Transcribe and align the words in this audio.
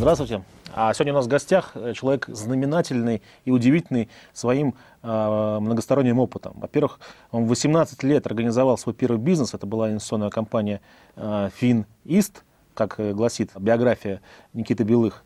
Здравствуйте. 0.00 0.42
А 0.74 0.94
сегодня 0.94 1.12
у 1.12 1.16
нас 1.16 1.26
в 1.26 1.28
гостях 1.28 1.72
э, 1.74 1.92
человек 1.92 2.24
знаменательный 2.28 3.20
и 3.44 3.50
удивительный 3.50 4.08
своим 4.32 4.74
э, 5.02 5.58
многосторонним 5.60 6.20
опытом. 6.20 6.54
Во-первых, 6.56 7.00
он 7.32 7.44
18 7.44 8.02
лет 8.04 8.26
организовал 8.26 8.78
свой 8.78 8.94
первый 8.94 9.18
бизнес. 9.18 9.52
Это 9.52 9.66
была 9.66 9.90
инвестиционная 9.90 10.30
компания 10.30 10.80
э, 11.16 11.50
FinEast, 11.60 12.36
как 12.72 12.98
гласит 13.14 13.50
биография 13.58 14.22
Никиты 14.54 14.84
Белых. 14.84 15.22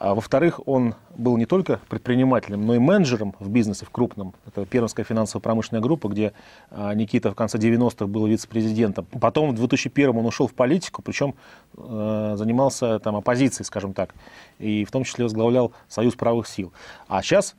А 0.00 0.14
во-вторых, 0.14 0.66
он 0.66 0.94
был 1.14 1.36
не 1.36 1.44
только 1.44 1.78
предпринимателем, 1.90 2.64
но 2.64 2.74
и 2.74 2.78
менеджером 2.78 3.34
в 3.38 3.50
бизнесе, 3.50 3.84
в 3.84 3.90
крупном. 3.90 4.32
Это 4.46 4.64
Пермская 4.64 5.04
финансово-промышленная 5.04 5.82
группа, 5.82 6.08
где 6.08 6.32
а, 6.70 6.94
Никита 6.94 7.30
в 7.30 7.34
конце 7.34 7.58
90-х 7.58 8.06
был 8.06 8.26
вице-президентом. 8.26 9.04
Потом 9.20 9.50
в 9.50 9.54
2001 9.56 10.16
он 10.16 10.24
ушел 10.24 10.46
в 10.46 10.54
политику, 10.54 11.02
причем 11.02 11.34
э, 11.76 12.34
занимался 12.38 12.98
там 12.98 13.14
оппозицией, 13.14 13.66
скажем 13.66 13.92
так, 13.92 14.14
и 14.58 14.86
в 14.86 14.90
том 14.90 15.04
числе 15.04 15.24
возглавлял 15.24 15.72
Союз 15.86 16.14
правых 16.14 16.48
сил. 16.48 16.72
А 17.06 17.22
сейчас 17.22 17.54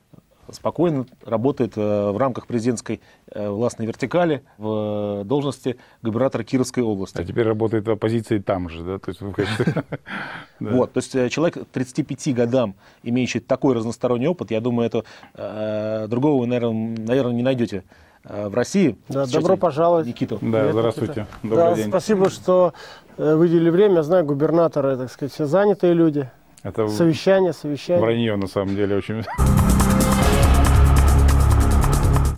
спокойно 0.49 1.05
работает 1.23 1.73
э, 1.75 2.11
в 2.11 2.17
рамках 2.17 2.47
президентской 2.47 3.01
э, 3.31 3.49
властной 3.49 3.87
вертикали 3.87 4.43
в 4.57 5.23
должности 5.25 5.77
губернатора 6.01 6.43
Кировской 6.43 6.83
области. 6.83 7.19
А 7.19 7.23
теперь 7.23 7.45
работает 7.45 7.87
в 7.87 7.91
оппозиции 7.91 8.39
там 8.39 8.69
же, 8.69 8.83
да? 8.83 8.99
То 8.99 9.11
есть, 9.11 9.21
Вот, 10.59 10.93
то 10.93 10.97
есть 10.97 11.15
э, 11.15 11.29
человек 11.29 11.57
35 11.71 12.33
годам, 12.35 12.75
имеющий 13.03 13.39
такой 13.39 13.75
разносторонний 13.75 14.27
опыт, 14.27 14.51
я 14.51 14.61
думаю, 14.61 14.87
это 14.87 16.07
другого 16.07 16.41
вы, 16.41 16.47
наверное, 16.47 17.33
не 17.33 17.43
найдете 17.43 17.83
в 18.23 18.53
России. 18.53 18.97
Да, 19.09 19.25
добро 19.25 19.57
пожаловать. 19.57 20.05
Никиту. 20.05 20.37
Да, 20.41 20.71
здравствуйте. 20.71 21.25
Добрый 21.41 21.57
да, 21.57 21.75
день. 21.75 21.87
Спасибо, 21.87 22.29
что 22.29 22.73
выделили 23.17 23.69
время. 23.69 23.95
Я 23.95 24.03
знаю, 24.03 24.25
губернаторы, 24.25 24.97
так 24.97 25.11
сказать, 25.11 25.33
все 25.33 25.45
занятые 25.45 25.93
люди. 25.93 26.29
Это 26.63 26.87
совещание, 26.87 27.53
совещание. 27.53 28.03
Вранье, 28.03 28.35
на 28.35 28.47
самом 28.47 28.75
деле, 28.75 28.95
очень 28.95 29.23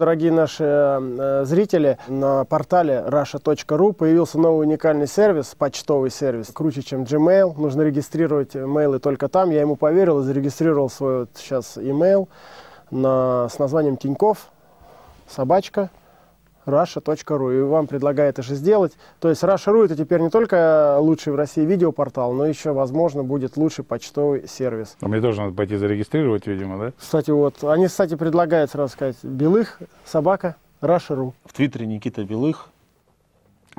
дорогие 0.04 0.34
наши 0.34 0.66
э, 0.66 1.44
зрители, 1.46 1.98
на 2.10 2.44
портале 2.44 3.06
russia.ru 3.08 3.94
появился 3.94 4.38
новый 4.38 4.68
уникальный 4.68 5.08
сервис, 5.08 5.56
почтовый 5.58 6.12
сервис, 6.12 6.48
круче, 6.54 6.82
чем 6.82 7.04
Gmail. 7.04 7.54
Нужно 7.58 7.84
регистрировать 7.84 8.54
мейлы 8.54 9.00
только 9.00 9.30
там. 9.30 9.50
Я 9.50 9.62
ему 9.62 9.78
поверил 9.78 10.20
и 10.20 10.24
зарегистрировал 10.24 10.90
свой 10.90 11.20
вот 11.20 11.30
сейчас 11.36 11.78
email 11.78 12.28
на, 12.92 13.48
с 13.48 13.60
названием 13.60 13.96
Тиньков, 13.96 14.52
собачка, 15.30 15.90
russia.ru. 16.66 17.60
И 17.60 17.62
вам 17.62 17.88
предлагаю 17.88 18.30
это 18.30 18.42
же 18.42 18.56
сделать. 18.56 18.94
То 19.20 19.30
есть 19.30 19.44
Russia.ru 19.44 19.86
это 19.86 19.96
теперь 19.96 20.22
не 20.22 20.30
только 20.30 20.98
лучший 21.00 21.34
в 21.34 21.36
России 21.36 21.62
видеопортал, 21.62 22.34
но 22.34 22.46
еще, 22.46 22.72
возможно, 22.72 23.24
будет 23.24 23.58
лучший 23.58 23.84
почтовый 23.84 24.48
сервис. 24.48 24.98
А 25.02 25.08
мне 25.08 25.22
тоже 25.22 25.42
надо 25.42 25.54
пойти 25.54 25.76
зарегистрировать, 25.76 26.48
видимо, 26.48 26.78
да? 26.78 26.94
Кстати, 26.98 27.32
вот, 27.32 27.64
они, 27.64 27.88
кстати, 27.88 28.16
предлагают 28.16 28.72
сразу 28.72 28.94
сказать, 28.94 29.18
Белых, 29.24 29.80
собака, 30.06 30.56
Russia.ru. 30.82 31.34
В 31.46 31.54
Твиттере 31.54 31.86
Никита 31.86 32.24
Белых. 32.24 32.70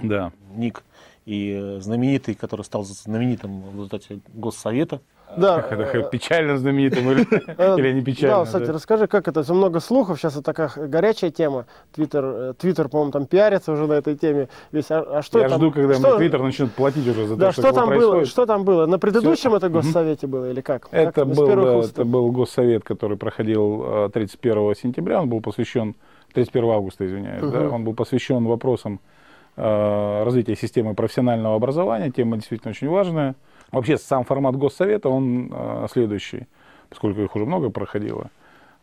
Да. 0.02 0.32
Ник. 0.54 0.82
И 1.26 1.78
знаменитый, 1.80 2.34
который 2.34 2.62
стал 2.62 2.84
знаменитым 2.84 3.62
в 3.62 3.74
результате 3.74 4.20
Госсовета, 4.34 5.00
да. 5.36 5.66
Это 5.70 6.02
печально 6.02 6.56
знаменитым 6.56 7.10
или, 7.10 7.26
э, 7.58 7.76
или 7.78 7.92
не 7.92 8.02
печально? 8.02 8.38
Да, 8.38 8.44
кстати, 8.44 8.66
да? 8.66 8.72
расскажи, 8.72 9.06
как 9.06 9.28
это? 9.28 9.52
Много 9.52 9.80
слухов, 9.80 10.18
сейчас 10.18 10.34
это 10.34 10.42
такая 10.42 10.70
горячая 10.88 11.30
тема. 11.30 11.66
Твиттер, 11.92 12.24
э, 12.24 12.54
Твиттер, 12.58 12.88
по-моему, 12.88 13.12
там 13.12 13.26
пиарится 13.26 13.72
уже 13.72 13.86
на 13.86 13.94
этой 13.94 14.16
теме. 14.16 14.48
Весь, 14.72 14.90
а, 14.90 15.00
а 15.18 15.22
что 15.22 15.40
Я 15.40 15.48
там, 15.48 15.58
жду, 15.58 15.72
когда 15.72 15.94
что... 15.94 16.16
Твиттер 16.16 16.42
начнет 16.42 16.72
платить 16.72 17.06
уже 17.08 17.26
за 17.26 17.36
да, 17.36 17.46
то, 17.46 17.52
что, 17.52 17.62
что 17.62 17.72
там 17.72 17.88
происходит. 17.88 18.14
было, 18.14 18.26
Что 18.26 18.46
там 18.46 18.64
было? 18.64 18.86
На 18.86 18.98
предыдущем 18.98 19.50
Все. 19.50 19.56
это 19.56 19.68
Госсовете 19.68 20.26
было 20.26 20.50
или 20.50 20.60
как? 20.60 20.88
Это, 20.90 21.12
как 21.12 21.28
был, 21.28 21.46
да, 21.46 21.86
это 21.86 22.04
был 22.04 22.30
Госсовет, 22.30 22.84
который 22.84 23.16
проходил 23.16 24.10
31 24.12 24.58
э, 24.58 24.74
сентября. 24.80 25.22
Он 25.22 25.28
был 25.28 25.40
посвящен 25.40 25.94
31 26.34 26.70
августа, 26.70 27.06
извиняюсь, 27.06 27.42
угу. 27.42 27.52
да, 27.52 27.68
он 27.68 27.84
был 27.84 27.94
посвящен 27.94 28.44
вопросам 28.44 29.00
э, 29.56 30.22
развития 30.24 30.56
системы 30.56 30.94
профессионального 30.94 31.56
образования. 31.56 32.10
Тема 32.10 32.36
действительно 32.36 32.70
очень 32.70 32.88
важная. 32.88 33.34
Вообще 33.74 33.98
сам 33.98 34.24
формат 34.24 34.56
Госсовета, 34.56 35.08
он 35.08 35.50
э, 35.52 35.86
следующий, 35.90 36.46
поскольку 36.88 37.20
их 37.20 37.34
уже 37.34 37.44
много 37.44 37.70
проходило. 37.70 38.30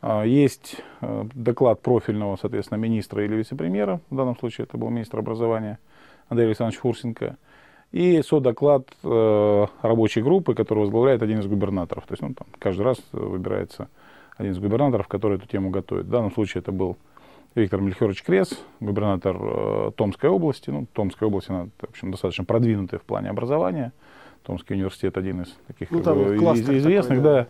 Э, 0.02 0.24
есть 0.26 0.78
э, 1.02 1.26
доклад 1.34 1.82
профильного, 1.82 2.36
соответственно, 2.36 2.78
министра 2.78 3.24
или 3.24 3.36
вице-премьера, 3.36 4.02
в 4.10 4.16
данном 4.16 4.38
случае 4.38 4.66
это 4.66 4.78
был 4.78 4.90
министр 4.90 5.20
образования 5.20 5.80
Андрей 6.30 6.48
Александрович 6.48 6.80
Фурсенко, 6.80 7.38
и 7.92 8.22
содоклад 8.22 8.88
э, 9.04 9.66
рабочей 9.82 10.22
группы, 10.22 10.56
которую 10.56 10.86
возглавляет 10.86 11.22
один 11.22 11.40
из 11.40 11.48
губернаторов. 11.48 12.06
То 12.06 12.14
есть 12.14 12.22
ну, 12.22 12.34
там, 12.34 12.48
каждый 12.58 12.84
раз 12.84 12.98
выбирается 13.12 13.90
один 14.38 14.54
из 14.54 14.60
губернаторов, 14.60 15.08
который 15.08 15.38
эту 15.38 15.48
тему 15.48 15.70
готовит. 15.70 16.06
В 16.06 16.10
данном 16.10 16.32
случае 16.32 16.62
это 16.62 16.72
был 16.72 16.98
Виктор 17.54 17.82
Мельхиорович 17.82 18.24
Крес, 18.24 18.58
губернатор 18.80 19.38
э, 19.40 19.92
Томской 19.96 20.30
области. 20.30 20.70
Ну, 20.70 20.86
Томская 20.94 21.28
область, 21.28 21.50
она, 21.50 21.68
в 21.80 21.90
общем, 21.90 22.12
достаточно 22.12 22.46
продвинутая 22.46 23.00
в 23.00 23.04
плане 23.04 23.30
образования. 23.30 23.92
Томский 24.44 24.74
университет 24.74 25.18
один 25.18 25.42
из 25.42 25.56
таких 25.68 25.92
ну, 25.92 26.02
там, 26.02 26.20
из, 26.54 26.62
известных, 26.62 27.20
такой, 27.20 27.24
да. 27.24 27.44
да. 27.44 27.48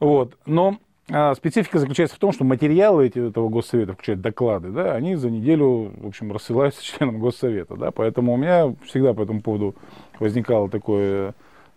Вот. 0.00 0.36
Но 0.46 0.78
а, 1.12 1.34
специфика 1.34 1.78
заключается 1.78 2.16
в 2.16 2.18
том, 2.20 2.32
что 2.32 2.44
материалы 2.44 3.06
эти, 3.06 3.18
этого 3.28 3.48
госсовета, 3.48 3.94
включая 3.94 4.16
доклады, 4.16 4.70
да, 4.70 4.94
они 4.94 5.16
за 5.16 5.28
неделю, 5.28 5.92
в 5.96 6.06
общем, 6.06 6.32
рассылаются 6.32 6.82
членам 6.84 7.18
госсовета, 7.18 7.76
да, 7.76 7.90
поэтому 7.90 8.34
у 8.34 8.36
меня 8.36 8.74
всегда 8.84 9.12
по 9.12 9.22
этому 9.22 9.40
поводу 9.40 9.74
возникало 10.18 10.68
такое 10.68 11.34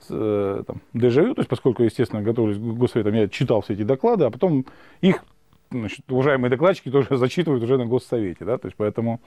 э, 0.09 0.63
там, 0.67 0.81
дежавю, 0.93 1.33
то 1.33 1.41
есть 1.41 1.49
поскольку, 1.49 1.83
естественно, 1.83 2.21
готовлюсь 2.21 2.57
к 2.57 2.61
госсоветам, 2.61 3.13
я 3.15 3.27
читал 3.27 3.61
все 3.61 3.73
эти 3.73 3.83
доклады, 3.83 4.25
а 4.25 4.29
потом 4.29 4.65
их 5.01 5.23
значит, 5.71 6.09
уважаемые 6.11 6.51
докладчики 6.51 6.91
тоже 6.91 7.07
зачитывают 7.17 7.63
уже 7.63 7.77
на 7.77 7.85
госсовете, 7.85 8.45
да, 8.45 8.57
то 8.59 8.67
есть 8.67 8.77
поэтому 8.77 9.19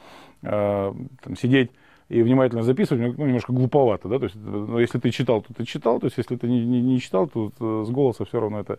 э, 0.43 0.93
там, 1.23 1.37
сидеть 1.37 1.71
и 2.09 2.23
внимательно 2.23 2.63
записывать, 2.63 3.17
ну, 3.19 3.27
немножко 3.27 3.53
глуповато, 3.53 4.09
да, 4.09 4.19
то 4.19 4.25
есть, 4.25 4.37
но 4.37 4.79
если 4.79 4.99
ты 4.99 5.11
читал, 5.11 5.43
то 5.43 5.53
ты 5.53 5.65
читал, 5.65 5.99
то 5.99 6.07
есть, 6.07 6.19
если 6.19 6.37
ты 6.37 6.49
не, 6.49 6.65
не, 6.65 6.81
не 6.81 7.01
читал, 7.01 7.29
то 7.29 7.51
с 7.85 7.91
голоса 7.91 8.25
все 8.25 8.41
равно 8.41 8.61
это 8.61 8.79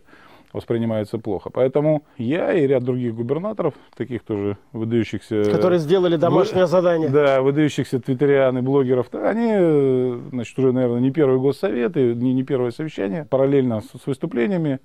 воспринимается 0.52 1.18
плохо. 1.18 1.50
Поэтому 1.50 2.04
я 2.16 2.52
и 2.52 2.66
ряд 2.66 2.82
других 2.82 3.14
губернаторов, 3.14 3.74
таких 3.94 4.22
тоже 4.22 4.56
выдающихся... 4.72 5.44
Которые 5.44 5.78
сделали 5.78 6.16
домашнее 6.16 6.64
вы, 6.64 6.70
задание. 6.70 7.08
Да, 7.10 7.42
выдающихся 7.42 8.00
твиттериан 8.00 8.56
и 8.58 8.60
блогеров, 8.62 9.12
они, 9.12 10.20
значит, 10.30 10.58
уже, 10.58 10.72
наверное, 10.72 11.00
не 11.00 11.10
первый 11.10 11.38
госсовет 11.38 11.96
и 11.96 12.14
не, 12.14 12.32
не 12.32 12.44
первое 12.44 12.70
совещание, 12.70 13.24
параллельно 13.24 13.82
с, 13.82 13.88
с 14.02 14.06
выступлениями 14.06 14.80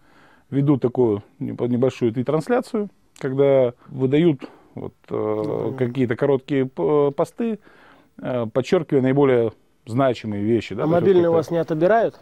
ведут 0.50 0.82
такую 0.82 1.24
небольшую 1.40 2.14
трансляцию, 2.14 2.90
когда 3.18 3.74
выдают 3.88 4.42
вот, 4.76 4.94
э, 5.10 5.72
какие-то 5.78 6.16
короткие 6.16 6.66
посты, 6.66 7.60
Э, 8.22 8.46
подчеркивая 8.52 9.02
наиболее 9.02 9.52
значимые 9.86 10.44
вещи. 10.44 10.76
Да, 10.76 10.84
а 10.84 10.88
мобильный 10.88 11.30
у 11.30 11.34
вас 11.34 11.52
не 11.52 11.58
отобирают? 11.58 12.20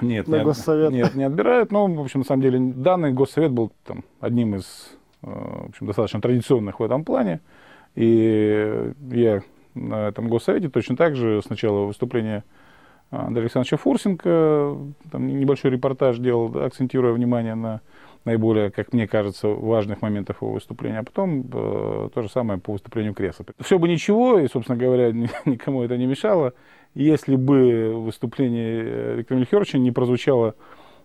Нет, 0.00 0.28
не, 0.28 0.42
госсовет. 0.42 0.92
нет, 0.92 1.14
не 1.14 1.24
отбирают. 1.24 1.72
Но, 1.72 1.86
в 1.86 2.00
общем, 2.00 2.20
на 2.20 2.26
самом 2.26 2.42
деле, 2.42 2.58
данный 2.58 3.12
госсовет 3.12 3.50
был 3.50 3.72
там, 3.84 4.04
одним 4.20 4.54
из 4.54 4.92
э, 5.22 5.26
в 5.26 5.68
общем, 5.70 5.86
достаточно 5.86 6.20
традиционных 6.20 6.80
в 6.80 6.82
этом 6.82 7.04
плане. 7.04 7.40
И 7.94 8.92
я 9.10 9.42
на 9.74 10.08
этом 10.08 10.28
госсовете 10.28 10.68
точно 10.68 10.96
так 10.96 11.16
же 11.16 11.42
сначала 11.42 11.86
выступление 11.86 12.44
Андрея 13.10 13.44
Александровича 13.44 13.76
Фурсенко, 13.78 14.76
там 15.10 15.26
небольшой 15.26 15.70
репортаж 15.70 16.18
делал, 16.18 16.62
акцентируя 16.62 17.12
внимание 17.12 17.54
на 17.54 17.80
наиболее, 18.24 18.70
как 18.70 18.92
мне 18.92 19.06
кажется, 19.08 19.48
важных 19.48 20.02
моментов 20.02 20.42
его 20.42 20.52
выступления, 20.52 20.98
а 20.98 21.04
потом 21.04 21.46
э, 21.50 22.08
то 22.12 22.22
же 22.22 22.28
самое 22.28 22.60
по 22.60 22.72
выступлению 22.72 23.14
Кресла. 23.14 23.46
Все 23.60 23.78
бы 23.78 23.88
ничего, 23.88 24.38
и, 24.38 24.48
собственно 24.48 24.76
говоря, 24.76 25.12
никому 25.46 25.82
это 25.82 25.96
не 25.96 26.06
мешало, 26.06 26.52
если 26.94 27.36
бы 27.36 27.92
в 27.94 28.04
выступлении 28.04 28.82
э, 28.84 29.14
Виктора 29.18 29.40
Мельхиоровича 29.40 29.78
не 29.78 29.92
прозвучала 29.92 30.54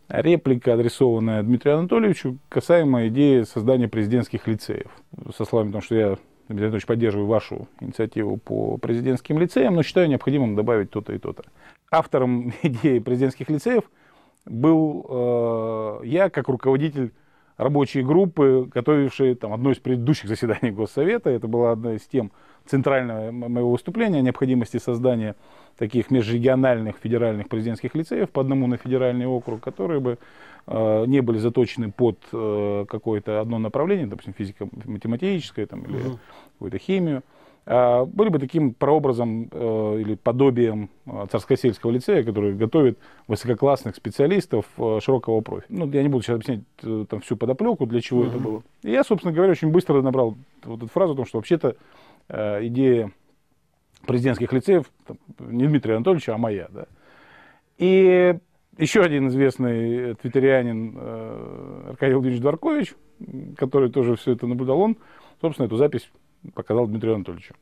реплика, 0.09 0.73
адресованная 0.73 1.43
Дмитрию 1.43 1.77
Анатольевичу, 1.77 2.37
касаемо 2.49 3.07
идеи 3.07 3.43
создания 3.43 3.87
президентских 3.87 4.47
лицеев. 4.47 4.91
Со 5.35 5.45
словами 5.45 5.69
о 5.69 5.73
том, 5.73 5.81
что 5.81 5.95
я 5.95 6.17
Дмитрий 6.53 6.67
Анатольевич, 6.67 6.85
поддерживаю 6.85 7.27
вашу 7.27 7.67
инициативу 7.81 8.37
по 8.37 8.77
президентским 8.77 9.37
лицеям, 9.39 9.75
но 9.75 9.83
считаю 9.83 10.07
необходимым 10.07 10.55
добавить 10.55 10.89
то-то 10.89 11.13
и 11.13 11.17
то-то. 11.17 11.43
Автором 11.91 12.53
идеи 12.63 12.99
президентских 12.99 13.49
лицеев– 13.49 13.83
был 14.45 15.05
э, 15.09 16.05
я 16.05 16.29
как 16.29 16.47
руководитель 16.47 17.13
рабочей 17.57 18.01
группы, 18.01 18.67
готовившей 18.73 19.35
там, 19.35 19.53
одно 19.53 19.71
из 19.71 19.77
предыдущих 19.77 20.27
заседаний 20.27 20.71
Госсовета. 20.71 21.29
Это 21.29 21.47
была 21.47 21.71
одна 21.71 21.93
из 21.93 22.01
тем 22.01 22.31
центрального 22.65 23.31
моего 23.31 23.71
выступления 23.71 24.19
о 24.19 24.21
необходимости 24.21 24.77
создания 24.77 25.35
таких 25.77 26.11
межрегиональных 26.11 26.97
федеральных 26.97 27.49
президентских 27.49 27.93
лицеев 27.95 28.29
по 28.29 28.41
одному 28.41 28.67
на 28.67 28.77
федеральный 28.77 29.27
округ, 29.27 29.61
которые 29.61 29.99
бы 29.99 30.17
не 30.65 31.21
были 31.21 31.39
заточены 31.39 31.91
под 31.91 32.17
э, 32.31 32.85
какое-то 32.87 33.41
одно 33.41 33.59
направление, 33.59 34.07
допустим, 34.07 34.33
физико-математическое 34.33 35.65
там, 35.65 35.81
или 35.83 35.97
угу. 35.97 36.19
какую-то 36.53 36.77
химию, 36.77 37.23
а, 37.65 38.03
были 38.05 38.27
бы 38.29 38.39
таким 38.39 38.73
прообразом 38.73 39.47
э, 39.49 39.97
или 40.01 40.15
подобием 40.15 40.89
э, 41.05 41.25
царскосельского 41.31 41.91
лицея, 41.91 42.23
который 42.23 42.53
готовит 42.53 42.99
высококлассных 43.27 43.95
специалистов 43.95 44.65
э, 44.77 44.99
широкого 45.01 45.39
профиля. 45.39 45.67
Ну, 45.69 45.89
я 45.91 46.03
не 46.03 46.09
буду 46.09 46.23
сейчас 46.23 46.35
объяснять 46.35 47.07
там, 47.07 47.21
всю 47.21 47.37
подоплеку, 47.37 47.85
для 47.85 48.01
чего 48.01 48.23
mm-hmm. 48.23 48.29
это 48.29 48.39
было. 48.39 48.63
И 48.81 48.91
я, 48.91 49.05
собственно 49.05 49.33
говоря, 49.33 49.51
очень 49.51 49.71
быстро 49.71 50.01
набрал 50.01 50.35
вот 50.63 50.77
эту 50.77 50.87
фразу 50.87 51.13
о 51.13 51.15
том, 51.15 51.25
что 51.25 51.37
вообще-то 51.37 51.75
идея 52.29 53.11
президентских 54.05 54.51
лицеев 54.51 54.85
там, 55.07 55.17
не 55.39 55.65
Дмитрия 55.65 55.95
Анатольевича, 55.95 56.35
а 56.35 56.37
моя. 56.37 56.67
Да? 56.69 56.85
И 57.77 58.35
еще 58.77 59.01
один 59.01 59.27
известный 59.27 60.15
твиттерианин 60.15 60.97
Аркадий 61.89 62.13
Владимирович 62.13 62.41
Дворкович, 62.41 62.93
который 63.57 63.89
тоже 63.89 64.15
все 64.15 64.31
это 64.31 64.47
наблюдал, 64.47 64.79
он, 64.79 64.97
собственно, 65.41 65.67
эту 65.67 65.77
запись 65.77 66.09
показал 66.53 66.87
Дмитрию 66.87 67.15
Анатольевичу. 67.15 67.55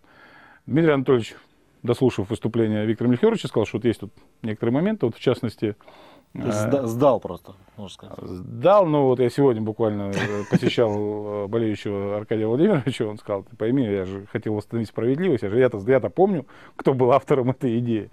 Дмитрий 0.66 0.94
Анатольевич, 0.94 1.36
дослушав 1.84 2.30
выступление 2.30 2.86
Виктора 2.86 3.10
Мельхиоровича, 3.10 3.48
сказал, 3.48 3.66
что 3.66 3.78
вот 3.78 3.86
есть 3.86 4.00
тут 4.00 4.14
некоторые 4.42 4.74
моменты, 4.74 5.06
вот 5.06 5.16
в 5.16 5.20
частности... 5.20 5.76
Э, 6.34 6.86
сдал 6.88 7.20
просто, 7.20 7.56
можно 7.76 7.94
сказать. 7.94 8.18
Сдал, 8.22 8.86
но 8.86 9.08
вот 9.08 9.20
я 9.20 9.30
сегодня 9.30 9.62
буквально 9.62 10.12
э, 10.12 10.44
посещал 10.50 10.94
э, 11.44 11.48
болеющего 11.48 12.18
Аркадия 12.18 12.48
Владимировича, 12.48 13.06
он 13.06 13.18
сказал, 13.18 13.44
ты 13.44 13.56
пойми, 13.58 13.84
я 13.84 14.06
же 14.06 14.26
хотел 14.32 14.54
восстановить 14.54 14.88
справедливость, 14.88 15.44
я 15.44 15.50
же 15.50 15.60
я-то, 15.60 15.78
я-то 15.88 16.10
помню, 16.10 16.46
кто 16.78 16.94
был 16.94 17.12
автором 17.12 17.50
этой 17.50 17.80
идеи. 17.80 18.12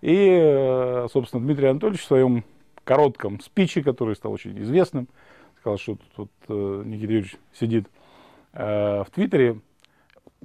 И, 0.00 1.06
собственно, 1.12 1.44
Дмитрий 1.44 1.68
Анатольевич 1.68 2.02
в 2.02 2.06
своем 2.06 2.44
коротком 2.82 3.40
спиче, 3.40 3.82
который 3.82 4.16
стал 4.16 4.32
очень 4.32 4.60
известным, 4.62 5.06
сказал, 5.60 5.78
что 5.78 5.96
тут, 6.16 6.30
тут 6.46 6.86
Никита 6.86 7.12
Юрьевич 7.12 7.36
сидит 7.52 7.86
в 8.52 9.06
Твиттере, 9.14 9.60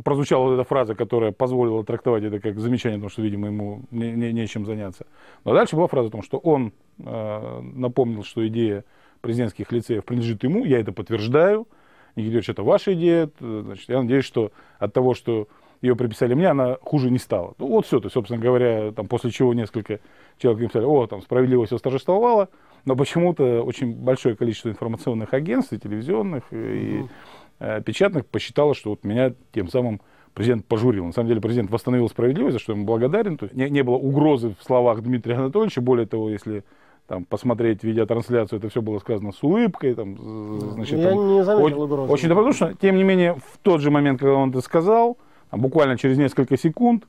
прозвучала 0.03 0.43
вот 0.45 0.53
эта 0.53 0.63
фраза, 0.63 0.95
которая 0.95 1.31
позволила 1.31 1.83
трактовать 1.83 2.23
это 2.23 2.39
как 2.39 2.59
замечание, 2.59 2.97
потому 2.97 3.09
что, 3.09 3.21
видимо, 3.21 3.47
ему 3.47 3.83
не, 3.91 4.11
не, 4.11 4.33
нечем 4.33 4.65
заняться. 4.65 5.05
Но 5.43 5.53
дальше 5.53 5.75
была 5.75 5.87
фраза 5.87 6.09
о 6.09 6.11
том, 6.11 6.21
что 6.21 6.37
он 6.37 6.73
э, 6.99 7.61
напомнил, 7.61 8.23
что 8.23 8.45
идея 8.47 8.83
президентских 9.21 9.71
лицеев 9.71 10.03
принадлежит 10.03 10.43
ему, 10.43 10.65
я 10.65 10.79
это 10.79 10.91
подтверждаю. 10.91 11.67
Никита 12.15 12.31
Юрьевич, 12.31 12.49
это 12.49 12.63
ваша 12.63 12.93
идея. 12.93 13.29
Значит, 13.39 13.89
я 13.89 14.01
надеюсь, 14.01 14.25
что 14.25 14.51
от 14.79 14.93
того, 14.93 15.13
что 15.13 15.47
ее 15.81 15.95
приписали 15.95 16.33
мне, 16.33 16.47
она 16.47 16.77
хуже 16.81 17.11
не 17.11 17.17
стала. 17.17 17.53
Ну, 17.59 17.67
вот 17.67 17.85
все, 17.85 17.99
то, 17.99 18.09
собственно 18.09 18.39
говоря, 18.39 18.91
там, 18.91 19.07
после 19.07 19.31
чего 19.31 19.53
несколько 19.53 19.99
человек 20.37 20.63
написали, 20.63 20.85
о, 20.85 21.07
там, 21.07 21.21
справедливость 21.21 21.71
восторжествовала, 21.71 22.49
но 22.85 22.95
почему-то 22.95 23.61
очень 23.63 23.93
большое 23.93 24.35
количество 24.35 24.69
информационных 24.69 25.33
агентств, 25.33 25.73
и 25.73 25.79
телевизионных, 25.79 26.43
и, 26.51 26.99
угу. 27.01 27.09
Э, 27.59 27.81
печатных 27.81 28.25
посчитала, 28.25 28.73
что 28.73 28.91
вот 28.91 29.03
меня 29.03 29.33
тем 29.53 29.69
самым 29.69 30.01
президент 30.33 30.65
пожурил. 30.65 31.05
На 31.05 31.13
самом 31.13 31.29
деле 31.29 31.41
президент 31.41 31.71
восстановил 31.71 32.09
справедливость, 32.09 32.53
за 32.53 32.59
что 32.59 32.73
ему 32.73 32.85
благодарен. 32.85 33.37
То 33.37 33.45
есть 33.45 33.55
не, 33.55 33.69
не 33.69 33.83
было 33.83 33.95
угрозы 33.95 34.55
в 34.59 34.63
словах 34.63 35.01
Дмитрия 35.01 35.35
Анатольевича. 35.35 35.81
Более 35.81 36.05
того, 36.05 36.29
если 36.29 36.65
там, 37.07 37.23
посмотреть 37.23 37.83
видеотрансляцию, 37.83 38.59
это 38.59 38.69
все 38.69 38.81
было 38.81 38.99
сказано 38.99 39.31
с 39.31 39.41
улыбкой. 39.41 39.95
Там, 39.95 40.17
значит, 40.73 40.99
Я 40.99 41.09
там, 41.11 41.27
не 41.27 41.43
заметил 41.43 41.83
угрозы. 41.83 42.11
Очень 42.11 42.27
добродушно. 42.27 42.73
Тем 42.79 42.97
не 42.97 43.03
менее, 43.03 43.35
в 43.35 43.57
тот 43.61 43.79
же 43.79 43.89
момент, 43.89 44.19
когда 44.19 44.35
он 44.35 44.49
это 44.49 44.59
сказал, 44.59 45.17
там, 45.49 45.61
буквально 45.61 45.97
через 45.97 46.17
несколько 46.17 46.57
секунд, 46.57 47.05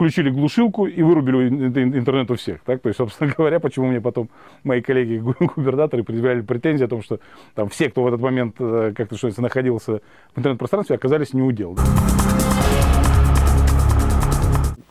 включили 0.00 0.30
глушилку 0.30 0.86
и 0.86 1.02
вырубили 1.02 1.46
интернет 1.98 2.30
у 2.30 2.36
всех. 2.36 2.62
Так? 2.62 2.80
То 2.80 2.88
есть, 2.88 2.96
собственно 2.96 3.34
говоря, 3.36 3.60
почему 3.60 3.88
мне 3.88 4.00
потом 4.00 4.30
мои 4.64 4.80
коллеги 4.80 5.18
губернаторы 5.56 6.04
предъявляли 6.04 6.40
претензии 6.40 6.84
о 6.84 6.88
том, 6.88 7.02
что 7.02 7.20
там 7.54 7.68
все, 7.68 7.90
кто 7.90 8.04
в 8.04 8.06
этот 8.06 8.18
момент 8.18 8.56
э, 8.58 8.94
как-то 8.96 9.18
что 9.18 9.42
находился 9.42 10.00
в 10.34 10.38
интернет-пространстве, 10.38 10.96
оказались 10.96 11.34
не 11.34 11.42
у 11.42 11.52
дел. 11.52 11.76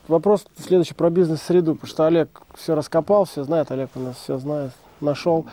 Вопрос 0.08 0.46
следующий 0.60 0.94
про 0.94 1.10
бизнес-среду, 1.10 1.74
потому 1.74 1.90
что 1.90 2.06
Олег 2.06 2.42
все 2.56 2.76
раскопал, 2.76 3.26
все 3.26 3.44
знает, 3.44 3.72
Олег 3.72 3.90
у 3.96 4.00
нас 4.00 4.16
все 4.16 4.38
знает, 4.38 4.74
нашел. 5.02 5.48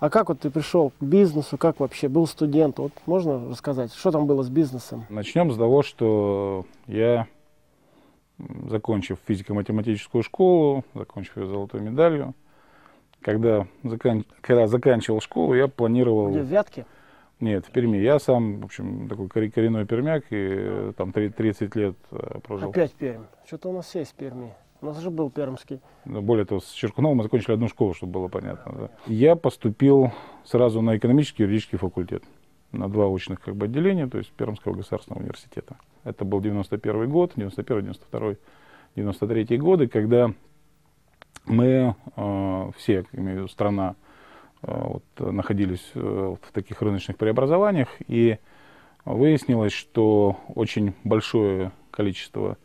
А 0.00 0.08
как 0.08 0.30
вот 0.30 0.40
ты 0.40 0.48
пришел 0.48 0.90
к 0.98 1.02
бизнесу, 1.02 1.58
как 1.58 1.80
вообще 1.80 2.08
был 2.08 2.26
студент? 2.26 2.78
Вот 2.78 2.92
можно 3.04 3.50
рассказать, 3.50 3.92
что 3.92 4.10
там 4.10 4.26
было 4.26 4.42
с 4.42 4.48
бизнесом? 4.48 5.04
Начнем 5.10 5.52
с 5.52 5.56
того, 5.58 5.82
что 5.82 6.64
я 6.86 7.26
закончив 8.68 9.18
физико-математическую 9.26 10.22
школу, 10.22 10.84
закончив 10.94 11.36
ее 11.36 11.46
золотой 11.46 11.80
медалью, 11.80 12.34
когда, 13.20 13.66
закан... 13.84 14.24
когда 14.40 14.66
заканчивал 14.66 15.20
школу, 15.20 15.54
я 15.54 15.68
планировал... 15.68 16.30
Где, 16.30 16.42
в 16.42 16.46
Вятке? 16.46 16.86
Нет, 17.40 17.66
в 17.66 17.70
Перми. 17.70 17.96
Я 17.96 18.18
сам, 18.18 18.60
в 18.60 18.64
общем, 18.64 19.08
такой 19.08 19.28
коренной 19.50 19.84
пермяк, 19.84 20.24
и 20.30 20.92
там 20.96 21.12
30 21.12 21.74
лет 21.74 21.96
э, 22.12 22.38
прожил. 22.40 22.70
Опять 22.70 22.92
Пермь. 22.92 23.24
Что-то 23.44 23.70
у 23.70 23.72
нас 23.72 23.92
есть 23.94 24.14
Перми. 24.14 24.52
У 24.80 24.86
нас 24.86 24.98
же 24.98 25.10
был 25.10 25.30
пермский. 25.30 25.80
Но 26.04 26.22
более 26.22 26.44
того, 26.44 26.60
с 26.60 26.70
Черкуновым 26.70 27.18
мы 27.18 27.22
закончили 27.22 27.52
одну 27.52 27.68
школу, 27.68 27.94
чтобы 27.94 28.12
было 28.12 28.28
понятно. 28.28 28.72
Да. 28.72 28.90
Я 29.06 29.36
поступил 29.36 30.10
сразу 30.44 30.82
на 30.82 30.96
экономический 30.96 31.44
и 31.44 31.46
юридический 31.46 31.78
факультет. 31.78 32.24
На 32.72 32.88
два 32.88 33.06
очных 33.06 33.40
как 33.40 33.54
бы, 33.54 33.66
отделения, 33.66 34.06
то 34.06 34.18
есть 34.18 34.32
Пермского 34.32 34.74
государственного 34.74 35.20
университета. 35.20 35.76
Это 36.04 36.24
был 36.24 36.40
91 36.40 37.10
год, 37.10 37.32
91, 37.36 37.82
92, 37.82 38.34
93 38.96 39.58
годы, 39.58 39.88
когда 39.88 40.32
мы 41.44 41.94
э, 42.16 42.70
все, 42.78 43.04
имею 43.12 43.34
в 43.34 43.38
виду 43.38 43.48
страна, 43.48 43.94
э, 44.62 44.72
вот, 44.72 45.04
находились 45.32 45.90
э, 45.94 46.36
в 46.40 46.52
таких 46.52 46.80
рыночных 46.80 47.18
преобразованиях, 47.18 47.88
и 48.08 48.38
выяснилось, 49.04 49.72
что 49.72 50.38
очень 50.54 50.94
большое 51.04 51.72
количество 51.90 52.56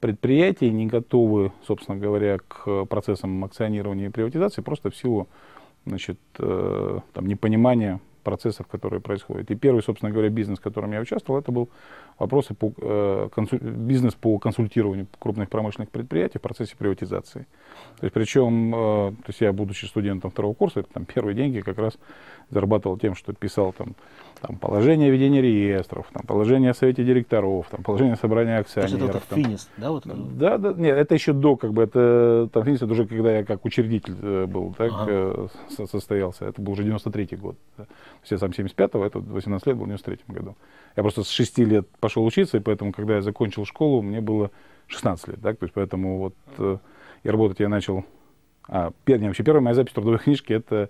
предприятий 0.00 0.70
не 0.70 0.86
готовы, 0.86 1.52
собственно 1.66 1.98
говоря, 1.98 2.38
к 2.38 2.84
процессам 2.86 3.42
акционирования 3.44 4.06
и 4.06 4.10
приватизации 4.10 4.62
просто 4.62 4.90
в 4.90 4.96
силу 4.96 5.28
значит, 5.86 6.18
э, 6.38 7.00
там, 7.12 7.26
непонимания 7.26 8.00
процессов, 8.28 8.66
которые 8.66 9.00
происходят. 9.00 9.50
И 9.50 9.54
первый, 9.54 9.82
собственно 9.82 10.12
говоря, 10.12 10.28
бизнес, 10.28 10.58
в 10.58 10.62
котором 10.62 10.92
я 10.92 11.00
участвовал, 11.00 11.40
это 11.40 11.50
был 11.50 11.70
вопросы 12.18 12.52
по, 12.52 12.72
э, 12.76 13.28
консуль... 13.34 13.58
бизнес 13.58 14.14
по 14.14 14.38
консультированию 14.38 15.06
крупных 15.18 15.48
промышленных 15.48 15.88
предприятий 15.88 16.38
в 16.38 16.42
процессе 16.42 16.76
приватизации. 16.76 17.46
То 18.00 18.04
есть, 18.04 18.12
причем, 18.12 18.74
э, 18.74 19.12
то 19.12 19.28
есть 19.28 19.40
я, 19.40 19.52
будучи 19.52 19.86
студентом 19.86 20.30
второго 20.30 20.52
курса, 20.52 20.80
это 20.80 20.90
там 20.92 21.06
первые 21.06 21.34
деньги 21.34 21.60
как 21.60 21.78
раз 21.78 21.94
зарабатывал 22.50 22.98
тем, 22.98 23.14
что 23.14 23.32
писал 23.32 23.72
там, 23.72 23.94
там 24.40 24.56
положение 24.56 25.10
ведения 25.10 25.40
реестров, 25.40 26.06
там 26.12 26.22
положение 26.26 26.70
о 26.70 26.74
совете 26.74 27.04
директоров, 27.04 27.66
там 27.70 27.82
положение 27.82 28.16
собрания 28.16 28.58
акционеров. 28.58 28.98
То 28.98 29.04
есть 29.04 29.16
это, 29.16 29.24
это 29.24 29.34
финис, 29.34 29.68
да? 29.76 29.90
Вот? 29.90 30.04
Да, 30.38 30.58
да, 30.58 30.72
нет, 30.74 30.96
это 30.96 31.14
еще 31.14 31.32
до, 31.32 31.56
как 31.56 31.72
бы, 31.72 31.82
это, 31.82 32.48
там 32.52 32.64
финис, 32.64 32.82
это 32.82 32.92
уже 32.92 33.06
когда 33.06 33.32
я 33.38 33.44
как 33.44 33.64
учредитель 33.64 34.16
э, 34.20 34.46
был, 34.46 34.74
так, 34.74 34.92
ага. 34.92 35.48
э, 35.78 35.86
состоялся, 35.86 36.44
это 36.46 36.60
был 36.60 36.72
уже 36.72 36.84
93-й 36.84 37.36
год. 37.36 37.56
Я 38.24 38.38
сам 38.38 38.50
75-го, 38.50 39.04
это 39.04 39.20
18 39.20 39.66
лет 39.66 39.76
был 39.76 39.86
в 39.86 39.88
93-м 39.88 40.34
году. 40.34 40.56
Я 40.96 41.02
просто 41.02 41.22
с 41.22 41.30
6 41.30 41.58
лет 41.58 41.88
пошел 42.00 42.24
учиться, 42.24 42.56
и 42.56 42.60
поэтому, 42.60 42.92
когда 42.92 43.16
я 43.16 43.22
закончил 43.22 43.64
школу, 43.64 44.02
мне 44.02 44.20
было 44.20 44.50
16 44.88 45.28
лет, 45.28 45.40
так, 45.40 45.58
то 45.58 45.64
есть 45.64 45.74
поэтому 45.74 46.18
вот 46.18 46.34
э, 46.58 46.78
и 47.22 47.30
работать 47.30 47.60
я 47.60 47.68
начал, 47.68 48.04
а, 48.68 48.92
первая, 49.04 49.28
вообще 49.28 49.42
первая 49.42 49.62
моя 49.62 49.74
запись 49.74 49.92
в 49.92 49.94
трудовой 49.94 50.18
книжке, 50.18 50.54
это 50.54 50.88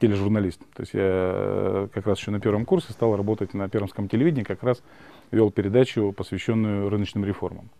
тележурналист. 0.00 0.60
То 0.74 0.82
есть 0.82 0.94
я 0.94 1.02
э, 1.02 1.88
как 1.92 2.06
раз 2.06 2.18
еще 2.18 2.30
на 2.30 2.40
первом 2.40 2.64
курсе 2.64 2.92
стал 2.92 3.16
работать 3.16 3.54
на 3.54 3.68
Пермском 3.68 4.08
телевидении, 4.08 4.44
как 4.44 4.62
раз 4.62 4.82
вел 5.30 5.50
передачу, 5.50 6.12
посвященную 6.16 6.88
рыночным 6.88 7.24
реформам. 7.24 7.70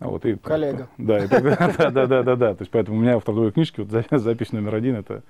Вот, 0.00 0.26
и, 0.26 0.36
Коллега. 0.36 0.88
Да, 0.98 1.24
и, 1.24 1.28
да, 1.28 1.40
да, 1.40 2.06
да, 2.06 2.22
да, 2.22 2.36
да. 2.36 2.54
То 2.54 2.62
есть 2.62 2.70
поэтому 2.70 2.98
у 2.98 3.00
меня 3.00 3.18
в 3.18 3.22
трудовой 3.22 3.52
книжке 3.52 3.82
вот, 3.82 4.04
запись 4.10 4.52
номер 4.52 4.74
один 4.74 4.96
это 4.96 5.22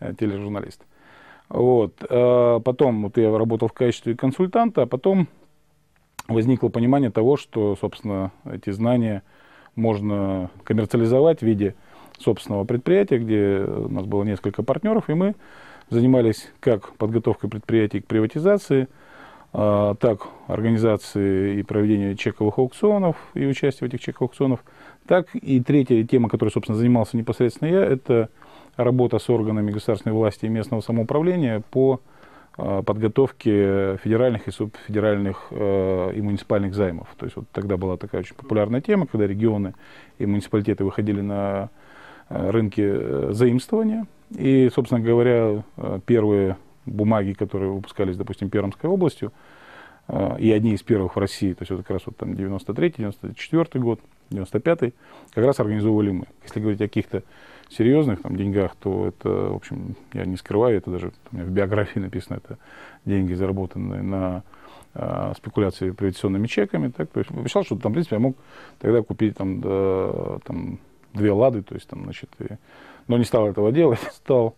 э, 0.00 0.12
тележурналист. 0.18 0.84
Вот. 1.48 1.94
А 2.08 2.60
потом 2.60 3.04
вот 3.04 3.16
я 3.16 3.36
работал 3.36 3.68
в 3.68 3.72
качестве 3.72 4.14
консультанта, 4.14 4.82
а 4.82 4.86
потом 4.86 5.28
возникло 6.26 6.68
понимание 6.68 7.10
того, 7.10 7.36
что, 7.36 7.76
собственно, 7.80 8.32
эти 8.44 8.70
знания 8.70 9.22
можно 9.74 10.50
коммерциализовать 10.64 11.40
в 11.40 11.42
виде 11.42 11.74
собственного 12.18 12.64
предприятия, 12.64 13.18
где 13.18 13.60
у 13.60 13.88
нас 13.88 14.04
было 14.04 14.24
несколько 14.24 14.62
партнеров, 14.62 15.08
и 15.08 15.14
мы 15.14 15.34
занимались 15.88 16.50
как 16.60 16.94
подготовкой 16.96 17.48
предприятий 17.48 18.00
к 18.00 18.06
приватизации, 18.06 18.88
а, 19.52 19.94
так 19.94 20.26
организацией 20.46 21.60
и 21.60 21.62
проведением 21.62 22.16
чековых 22.16 22.58
аукционов 22.58 23.16
и 23.32 23.46
участие 23.46 23.88
в 23.88 23.92
этих 23.92 24.04
чековых 24.04 24.32
аукционах, 24.32 24.60
так 25.06 25.34
и 25.34 25.60
третья 25.60 26.02
тема, 26.04 26.28
которой, 26.28 26.50
собственно, 26.50 26.76
занимался 26.76 27.16
непосредственно 27.16 27.68
я, 27.68 27.84
это 27.84 28.28
работа 28.78 29.18
с 29.18 29.28
органами 29.28 29.70
государственной 29.72 30.14
власти 30.14 30.46
и 30.46 30.48
местного 30.48 30.80
самоуправления 30.80 31.62
по 31.70 32.00
а, 32.56 32.82
подготовке 32.82 33.98
федеральных 33.98 34.48
и 34.48 34.50
субфедеральных 34.50 35.48
э, 35.50 36.12
и 36.14 36.22
муниципальных 36.22 36.74
займов. 36.74 37.08
То 37.16 37.26
есть 37.26 37.36
вот 37.36 37.46
тогда 37.52 37.76
была 37.76 37.96
такая 37.96 38.22
очень 38.22 38.34
популярная 38.34 38.80
тема, 38.80 39.06
когда 39.06 39.26
регионы 39.26 39.74
и 40.18 40.26
муниципалитеты 40.26 40.84
выходили 40.84 41.20
на 41.20 41.70
э, 42.28 42.50
рынки 42.50 42.80
э, 42.84 43.28
заимствования. 43.32 44.06
И, 44.36 44.70
собственно 44.74 45.00
говоря, 45.00 45.64
первые 46.04 46.58
бумаги, 46.84 47.32
которые 47.32 47.72
выпускались, 47.72 48.16
допустим, 48.16 48.50
Пермской 48.50 48.90
областью, 48.90 49.32
и 50.38 50.52
одни 50.52 50.74
из 50.74 50.82
первых 50.82 51.16
в 51.16 51.18
России, 51.18 51.54
то 51.54 51.62
есть 51.62 51.70
вот 51.70 51.78
как 51.80 51.90
раз 51.90 52.02
вот 52.04 52.16
там 52.18 52.34
93 52.34 52.94
94 52.98 53.82
год, 53.82 54.00
95 54.28 54.92
как 55.32 55.44
раз 55.44 55.60
организовывали 55.60 56.10
мы. 56.10 56.26
Если 56.42 56.60
говорить 56.60 56.80
о 56.82 56.84
каких-то 56.84 57.22
серьезных 57.70 58.22
там, 58.22 58.36
деньгах, 58.36 58.74
то 58.76 59.08
это, 59.08 59.28
в 59.28 59.56
общем, 59.56 59.94
я 60.12 60.24
не 60.24 60.36
скрываю, 60.36 60.78
это 60.78 60.90
даже 60.90 61.12
у 61.30 61.36
меня 61.36 61.44
в 61.44 61.50
биографии 61.50 61.98
написано, 61.98 62.36
это 62.36 62.58
деньги, 63.04 63.34
заработанные 63.34 64.02
на 64.02 64.42
э, 64.94 65.32
спекуляции 65.36 65.90
приватизационными 65.90 66.46
чеками. 66.46 66.88
Так, 66.88 67.10
то 67.10 67.20
есть 67.20 67.30
обещал, 67.30 67.64
что 67.64 67.76
там, 67.76 67.92
в 67.92 67.94
принципе, 67.94 68.16
я 68.16 68.20
мог 68.20 68.36
тогда 68.78 69.02
купить 69.02 69.36
там, 69.36 69.60
да, 69.60 70.38
там 70.44 70.78
две 71.12 71.32
лады, 71.32 71.62
то 71.62 71.74
есть 71.74 71.88
там, 71.88 72.04
значит, 72.04 72.30
и, 72.38 72.46
но 73.06 73.18
не 73.18 73.24
стал 73.24 73.46
этого 73.46 73.70
делать, 73.70 74.00
стал 74.12 74.54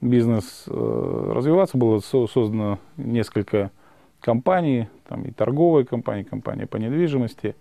бизнес 0.00 0.64
э, 0.68 1.32
развиваться, 1.34 1.76
было 1.76 1.98
со, 1.98 2.26
создано 2.28 2.78
несколько 2.96 3.72
компаний, 4.20 4.88
там 5.08 5.24
и 5.24 5.32
торговые 5.32 5.84
компании, 5.86 6.22
компания 6.22 6.66
по 6.66 6.76
недвижимости, 6.76 7.56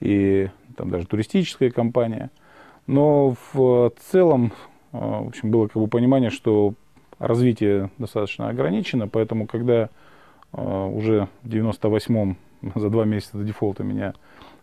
и 0.00 0.48
там 0.76 0.90
даже 0.90 1.06
туристическая 1.06 1.70
компания– 1.70 2.30
но 2.88 3.36
в 3.52 3.92
целом, 4.10 4.52
а, 4.92 5.22
в 5.22 5.28
общем, 5.28 5.50
было 5.50 5.68
как 5.68 5.80
бы 5.80 5.86
понимание, 5.86 6.30
что 6.30 6.74
развитие 7.18 7.90
достаточно 7.98 8.48
ограничено, 8.48 9.06
поэтому 9.06 9.46
когда 9.46 9.90
а, 10.52 10.86
уже 10.86 11.28
в 11.42 11.48
98-м, 11.48 12.36
за 12.74 12.90
два 12.90 13.04
месяца 13.04 13.36
до 13.36 13.44
дефолта, 13.44 13.84
меня 13.84 14.14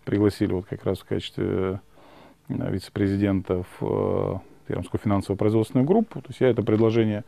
пригласили 0.03 0.53
вот 0.53 0.65
как 0.65 0.84
раз 0.86 1.00
в 1.00 1.05
качестве 1.05 1.79
а, 2.50 2.70
вице-президента 2.70 3.63
в 3.79 4.41
Пермскую 4.67 5.00
финансово-производственную 5.00 5.86
группу, 5.86 6.20
то 6.20 6.27
есть 6.29 6.41
я 6.41 6.50
это 6.50 6.63
предложение 6.63 7.24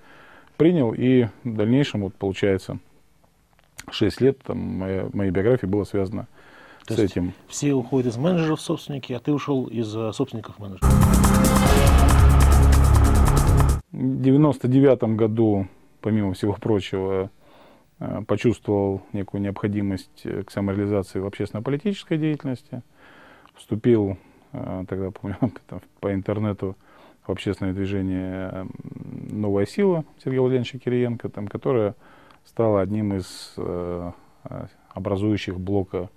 принял, 0.57 0.91
и 0.93 1.27
в 1.43 1.55
дальнейшем, 1.55 2.01
вот 2.01 2.15
получается, 2.15 2.79
6 3.91 4.21
лет 4.21 4.39
там, 4.39 4.57
моя, 4.57 5.07
моей 5.13 5.29
биографии 5.29 5.67
было 5.67 5.83
связано 5.83 6.27
то 6.88 6.96
с 6.96 7.00
этим. 7.00 7.34
Все 7.48 7.74
уходят 7.74 8.13
из 8.13 8.17
менеджеров 8.17 8.62
собственники, 8.62 9.12
а 9.13 9.20
ты 9.20 9.34
ушел 9.34 9.65
из 9.65 9.94
э, 9.96 10.13
собственников 10.13 10.58
менеджеров. 10.58 10.89
В 13.91 14.22
99 14.22 15.15
году, 15.15 15.67
помимо 16.01 16.34
всего 16.34 16.53
прочего, 16.53 17.29
э, 18.00 18.22
почувствовал 18.25 19.01
некую 19.12 19.41
необходимость 19.41 20.22
э, 20.24 20.44
к 20.44 20.51
самореализации 20.51 21.20
в 21.20 21.25
общественно-политической 21.25 22.17
деятельности. 22.17 22.82
Вступил, 23.56 24.17
тогда 24.51 25.12
помню, 25.12 25.38
по 26.00 26.13
интернету 26.13 26.77
в 27.25 27.32
общественное 27.32 27.74
движение 27.74 28.67
«Новая 29.29 29.65
сила» 29.65 30.06
Сергея 30.24 30.41
Владимировича 30.41 30.79
Кириенко, 30.79 31.27
там, 31.29 31.48
которая 31.48 31.96
стала 32.46 32.82
одним 32.82 33.13
из 33.15 33.56
образующих 34.94 35.60
блока 35.60 36.10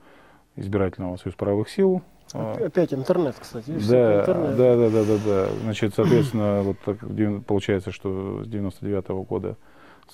избирательного 0.56 1.16
союза 1.16 1.36
правых 1.36 1.68
сил. 1.68 2.02
Опять 2.32 2.94
интернет, 2.94 3.34
кстати. 3.38 3.70
Да, 3.70 4.20
интернет. 4.20 4.56
да, 4.56 4.76
да, 4.76 4.90
да, 4.90 5.04
да, 5.04 5.16
да. 5.24 5.48
Значит, 5.62 5.94
соответственно, 5.94 6.62
вот 6.62 6.76
так 6.84 6.98
получается, 7.44 7.90
что 7.90 8.44
с 8.44 8.48
99 8.48 9.04
-го 9.06 9.24
года 9.24 9.56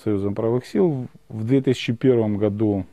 Союзом 0.03 0.35
правых 0.35 0.65
сил 0.65 1.07
в 1.27 1.43
2001 1.43 2.37
году. 2.37 2.85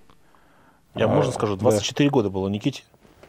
Я, 0.95 1.05
а, 1.05 1.09
можно 1.09 1.33
скажу, 1.33 1.57
24 1.57 2.09
да. 2.09 2.13
года 2.13 2.31
было 2.31 2.49
Никите? 2.49 2.83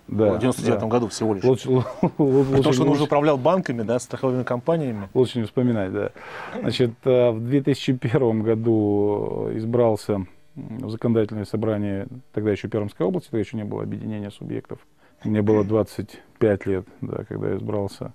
Да, 0.07 0.34
в 0.34 0.39
99 0.39 0.79
да. 0.79 0.88
году 0.88 1.07
всего 1.07 1.34
лишь. 1.34 1.43
Лучше, 1.43 1.69
лучше, 1.69 1.89
Потому 2.17 2.74
что 2.74 2.84
он 2.84 2.89
уже 2.89 3.03
управлял 3.03 3.38
банками, 3.38 3.81
да, 3.81 4.00
страховыми 4.00 4.43
компаниями. 4.43 5.10
Лучше 5.13 5.39
не 5.39 5.45
вспоминать, 5.45 5.91
да. 5.91 6.12
Значит, 6.60 6.91
э, 7.03 7.31
в 7.31 7.39
2001 7.39 8.43
году 8.43 9.50
избрался 9.55 10.25
в 10.55 10.89
законодательное 10.89 11.45
собрание, 11.45 12.07
тогда 12.33 12.51
еще 12.51 12.67
Пермской 12.67 13.05
области, 13.05 13.27
тогда 13.27 13.39
еще 13.39 13.57
не 13.57 13.65
было 13.65 13.83
объединения 13.83 14.31
субъектов. 14.31 14.79
Мне 15.24 15.41
было 15.41 15.63
25 15.65 16.65
лет, 16.65 16.88
да, 17.01 17.24
когда 17.25 17.50
я 17.50 17.57
избрался. 17.57 18.13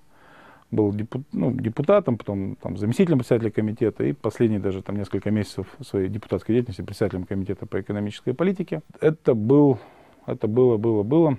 Был 0.71 0.93
депут, 0.93 1.23
ну, 1.33 1.51
депутатом, 1.51 2.17
потом 2.17 2.55
там, 2.55 2.77
заместителем 2.77 3.17
председателя 3.17 3.51
комитета 3.51 4.05
и 4.05 4.13
последние 4.13 4.61
даже 4.61 4.81
там, 4.81 4.95
несколько 4.95 5.29
месяцев 5.29 5.67
своей 5.81 6.07
депутатской 6.07 6.55
деятельности 6.55 6.81
председателем 6.81 7.25
комитета 7.25 7.65
по 7.65 7.81
экономической 7.81 8.33
политике. 8.33 8.81
Это, 9.01 9.33
был, 9.33 9.79
это 10.25 10.47
было, 10.47 10.77
было, 10.77 11.03
было 11.03 11.37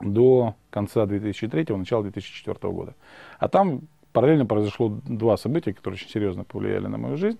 до 0.00 0.56
конца 0.70 1.04
2003, 1.04 1.66
начала 1.76 2.02
2004 2.04 2.72
года. 2.72 2.94
А 3.38 3.48
там 3.48 3.82
параллельно 4.12 4.46
произошло 4.46 4.88
два 5.06 5.36
события, 5.36 5.74
которые 5.74 5.96
очень 5.96 6.08
серьезно 6.08 6.44
повлияли 6.44 6.86
на 6.86 6.96
мою 6.96 7.18
жизнь. 7.18 7.38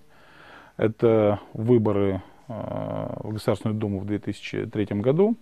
Это 0.76 1.40
выборы 1.54 2.22
в 3.22 3.32
Государственную 3.32 3.78
Думу 3.78 3.98
в 4.00 4.04
2003 4.04 4.86
году, 5.00 5.36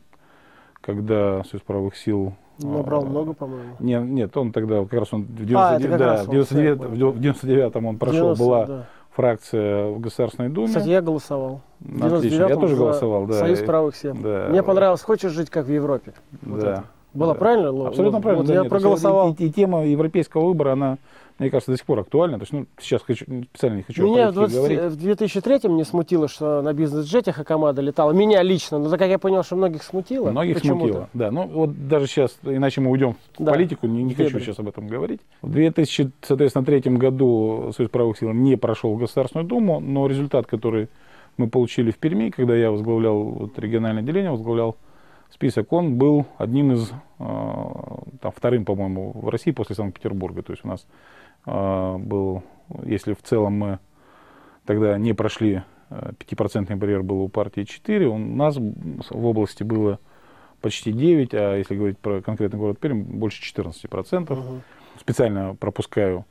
когда 0.81 1.43
Союз 1.45 1.63
правых 1.63 1.97
сил... 1.97 2.35
Набрал 2.59 3.05
э, 3.05 3.09
много, 3.09 3.33
по-моему. 3.33 3.77
Нет, 3.79 4.03
нет, 4.03 4.37
он 4.37 4.53
тогда, 4.53 4.83
как 4.83 4.93
раз 4.93 5.13
он 5.13 5.23
в 5.23 5.47
99, 5.47 5.95
а, 5.95 5.99
да, 5.99 6.25
в 6.25 6.31
99, 6.31 6.79
в 6.81 7.21
99 7.21 7.77
он 7.77 7.99
прошел, 7.99 8.35
90, 8.35 8.45
была 8.45 8.67
да. 8.67 8.87
фракция 9.11 9.89
в 9.89 10.01
Государственной 10.01 10.51
Думе. 10.51 10.69
Кстати, 10.69 10.89
я 10.89 11.01
голосовал. 11.01 11.63
Отлично, 12.01 12.49
я 12.49 12.55
тоже 12.57 12.77
голосовал, 12.77 13.27
да. 13.27 13.35
Союз 13.35 13.61
правых 13.61 13.97
сил. 13.97 14.15
Да. 14.15 14.49
Мне 14.51 14.63
понравилось, 14.63 15.03
хочешь 15.03 15.33
жить 15.33 15.49
как 15.51 15.67
в 15.67 15.73
Европе. 15.73 16.13
Вот 16.43 16.61
да. 16.61 16.73
Это. 16.73 16.85
Было 17.15 17.35
да. 17.35 17.39
правильно? 17.39 17.89
Абсолютно 17.89 18.21
правильно. 18.21 18.45
Вот 18.45 18.53
я 18.53 18.61
нет, 18.63 18.71
проголосовал. 18.71 19.35
И, 19.39 19.47
и 19.47 19.51
тема 19.51 19.87
европейского 19.87 20.47
выбора, 20.47 20.73
она 20.73 20.99
мне 21.41 21.49
кажется, 21.49 21.71
до 21.73 21.79
сих 21.79 21.87
пор 21.87 22.01
актуально. 22.01 22.37
То 22.37 22.43
есть, 22.43 22.53
ну, 22.53 22.67
сейчас 22.79 23.01
хочу, 23.03 23.25
специально 23.25 23.77
не 23.77 23.83
хочу 23.83 24.05
Меня 24.05 24.31
в, 24.31 24.35
20, 24.35 24.55
говорить. 24.55 24.81
в 24.81 24.97
2003 24.97 25.71
не 25.71 25.85
смутило, 25.85 26.29
что 26.29 26.61
на 26.61 26.75
бизнес-джете 26.75 27.33
Хакамада 27.33 27.81
летала. 27.81 28.13
Меня 28.13 28.43
лично, 28.43 28.79
но 28.79 28.91
так 28.91 28.99
как 28.99 29.09
я 29.09 29.19
понял, 29.19 29.43
что 29.43 29.57
многих 29.57 29.83
смутило. 29.83 30.31
Многих 30.31 30.59
смутило, 30.59 31.09
да. 31.15 31.31
Ну, 31.31 31.47
вот 31.47 31.89
даже 31.89 32.09
сейчас, 32.09 32.37
иначе 32.43 32.83
мы 32.83 32.91
уйдем 32.91 33.17
в 33.39 33.43
да. 33.43 33.53
политику, 33.53 33.87
не, 33.87 34.03
не 34.03 34.15
хочу 34.15 34.39
сейчас 34.39 34.59
об 34.59 34.69
этом 34.69 34.87
говорить. 34.87 35.23
В 35.41 35.51
2003 35.51 36.81
году 36.97 37.73
Союз 37.75 37.91
правых 37.91 38.19
сил 38.19 38.33
не 38.33 38.57
прошел 38.57 38.93
в 38.93 38.99
Государственную 38.99 39.49
Думу, 39.49 39.81
но 39.81 40.07
результат, 40.09 40.47
который 40.47 40.89
мы 41.39 41.49
получили 41.49 41.91
в 41.91 41.97
Перми, 41.97 42.29
когда 42.29 42.55
я 42.55 42.71
возглавлял 42.71 43.19
вот, 43.19 43.59
региональное 43.59 44.03
отделение, 44.03 44.31
возглавлял 44.31 44.77
список, 45.31 45.73
он 45.73 45.97
был 45.97 46.27
одним 46.39 46.73
из, 46.73 46.91
э, 46.91 46.95
там, 47.19 48.33
вторым, 48.35 48.65
по-моему, 48.65 49.13
в 49.15 49.29
России 49.29 49.53
после 49.53 49.75
Санкт-Петербурга. 49.75 50.43
То 50.43 50.53
есть 50.53 50.65
у 50.65 50.69
нас 50.69 50.87
а, 51.47 51.97
был, 51.99 52.43
если 52.85 53.15
в 53.15 53.23
целом 53.23 53.55
мы 53.55 53.79
тогда 54.67 54.99
не 54.99 55.13
прошли, 55.13 55.63
5% 55.91 56.73
э, 56.73 56.77
барьер 56.77 57.03
был 57.03 57.23
у 57.23 57.29
партии 57.29 57.65
4, 57.65 58.07
у 58.07 58.19
нас 58.19 58.57
в 58.57 59.27
области 59.27 59.63
было 59.63 59.99
почти 60.61 60.93
9, 60.93 61.35
а 61.35 61.57
если 61.57 61.75
говорить 61.75 61.99
про 61.99 62.21
конкретный 62.21 62.59
город 62.59 62.79
Пермь, 62.79 63.03
больше 63.03 63.43
14%. 63.43 64.33
Угу. 64.33 64.61
Специально 65.01 65.55
пропускаю 65.55 66.27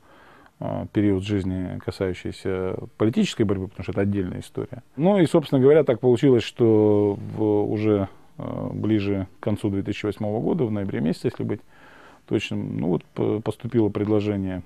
период 0.92 1.24
жизни, 1.24 1.78
касающийся 1.78 2.76
политической 2.98 3.44
борьбы, 3.44 3.68
потому 3.68 3.82
что 3.82 3.92
это 3.92 4.02
отдельная 4.02 4.40
история. 4.40 4.82
Ну 4.94 5.18
и, 5.18 5.24
собственно 5.24 5.58
говоря, 5.60 5.84
так 5.84 6.00
получилось, 6.00 6.42
что 6.42 7.18
в, 7.18 7.42
уже 7.72 8.08
ближе 8.72 9.26
к 9.38 9.42
концу 9.42 9.70
2008 9.70 10.40
года, 10.40 10.64
в 10.64 10.70
ноябре 10.70 11.00
месяце, 11.00 11.28
если 11.28 11.42
быть 11.42 11.60
точным, 12.26 12.78
ну 12.78 12.88
вот 12.88 13.42
поступило 13.42 13.88
предложение 13.88 14.62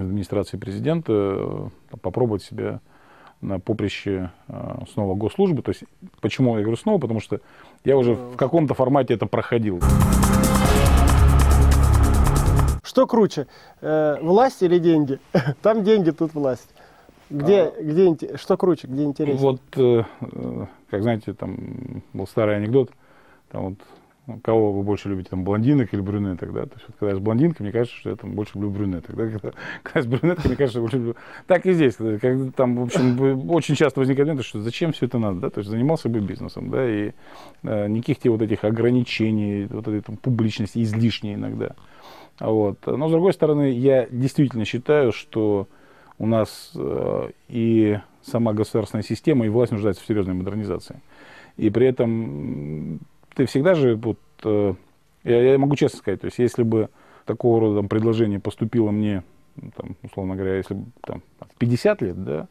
администрации 0.00 0.56
президента 0.56 1.12
э, 1.12 1.68
попробовать 2.00 2.42
себя 2.42 2.80
на 3.40 3.60
поприще 3.60 4.30
э, 4.48 4.78
снова 4.92 5.14
госслужбы. 5.14 5.62
То 5.62 5.70
есть, 5.70 5.84
почему 6.20 6.56
я 6.56 6.62
говорю 6.62 6.76
снова? 6.76 6.98
Потому 6.98 7.20
что 7.20 7.40
я 7.84 7.96
уже 7.96 8.14
в 8.14 8.36
каком-то 8.36 8.74
формате 8.74 9.14
это 9.14 9.26
проходил. 9.26 9.80
Что 12.82 13.06
круче, 13.06 13.46
э, 13.80 14.16
власть 14.20 14.62
или 14.62 14.78
деньги? 14.78 15.20
Там 15.62 15.84
деньги, 15.84 16.10
тут 16.10 16.34
власть. 16.34 16.68
Где, 17.30 17.62
а, 17.62 17.82
где, 17.82 18.36
что 18.36 18.56
круче, 18.56 18.86
где 18.86 19.04
интереснее? 19.04 19.40
Вот, 19.40 19.60
э, 19.76 20.02
как 20.90 21.02
знаете, 21.02 21.34
там 21.34 22.02
был 22.12 22.26
старый 22.26 22.56
анекдот, 22.56 22.90
там 23.50 23.70
вот 23.70 23.78
ну, 24.28 24.38
кого 24.44 24.72
вы 24.74 24.82
больше 24.82 25.08
любите, 25.08 25.30
там, 25.30 25.42
блондинок 25.42 25.94
или 25.94 26.02
брюнеток, 26.02 26.52
да? 26.52 26.66
То 26.66 26.74
есть, 26.74 26.84
вот, 26.86 26.96
когда 26.98 27.12
я 27.12 27.16
с 27.16 27.18
блондинкой, 27.18 27.64
мне 27.64 27.72
кажется, 27.72 27.96
что 27.96 28.10
я 28.10 28.16
там 28.16 28.32
больше 28.34 28.52
люблю 28.56 28.70
брюнеток, 28.70 29.16
да? 29.16 29.26
Когда, 29.26 29.52
когда 29.82 30.02
с 30.02 30.06
брюнеткой, 30.06 30.48
мне 30.48 30.56
кажется, 30.56 30.72
что 30.72 30.78
я 30.78 30.82
больше 30.82 30.96
люблю... 30.98 31.16
Так 31.46 31.64
и 31.64 31.72
здесь, 31.72 31.94
когда, 31.94 32.18
когда, 32.18 32.50
там, 32.50 32.76
в 32.76 32.82
общем, 32.82 33.50
очень 33.50 33.74
часто 33.74 34.00
возникает 34.00 34.28
момент, 34.28 34.44
что 34.44 34.60
зачем 34.60 34.92
все 34.92 35.06
это 35.06 35.18
надо, 35.18 35.40
да? 35.40 35.48
То 35.48 35.60
есть, 35.60 35.70
занимался 35.70 36.10
бы 36.10 36.20
бизнесом, 36.20 36.68
да, 36.68 36.86
и 36.86 37.12
э, 37.62 37.88
никаких 37.88 38.18
тебе 38.18 38.32
вот 38.32 38.42
этих 38.42 38.64
ограничений, 38.64 39.66
вот 39.70 39.88
этой 39.88 40.02
там 40.02 40.18
публичности 40.18 40.82
излишней 40.82 41.32
иногда. 41.32 41.74
Вот. 42.38 42.86
Но, 42.86 43.08
с 43.08 43.10
другой 43.10 43.32
стороны, 43.32 43.72
я 43.72 44.06
действительно 44.10 44.66
считаю, 44.66 45.12
что 45.12 45.68
у 46.18 46.26
нас 46.26 46.72
э, 46.74 47.30
и 47.48 47.98
сама 48.22 48.52
государственная 48.52 49.02
система, 49.02 49.46
и 49.46 49.48
власть 49.48 49.72
нуждается 49.72 50.02
в 50.02 50.06
серьезной 50.06 50.34
модернизации. 50.34 51.00
И 51.56 51.70
при 51.70 51.86
этом 51.86 53.00
ты 53.34 53.46
всегда 53.46 53.74
же, 53.74 53.96
вот, 53.96 54.18
э, 54.44 54.74
я, 55.24 55.58
могу 55.58 55.76
честно 55.76 55.98
сказать, 55.98 56.20
то 56.20 56.26
есть 56.26 56.38
если 56.38 56.62
бы 56.62 56.88
такого 57.24 57.60
рода 57.60 57.76
там, 57.76 57.88
предложение 57.88 58.40
поступило 58.40 58.90
мне, 58.90 59.22
ну, 59.56 59.70
там, 59.76 59.96
условно 60.02 60.34
говоря, 60.34 60.56
если 60.56 60.74
бы 60.74 60.86
там, 61.02 61.22
в 61.40 61.54
50 61.58 62.02
лет, 62.02 62.24
да, 62.24 62.48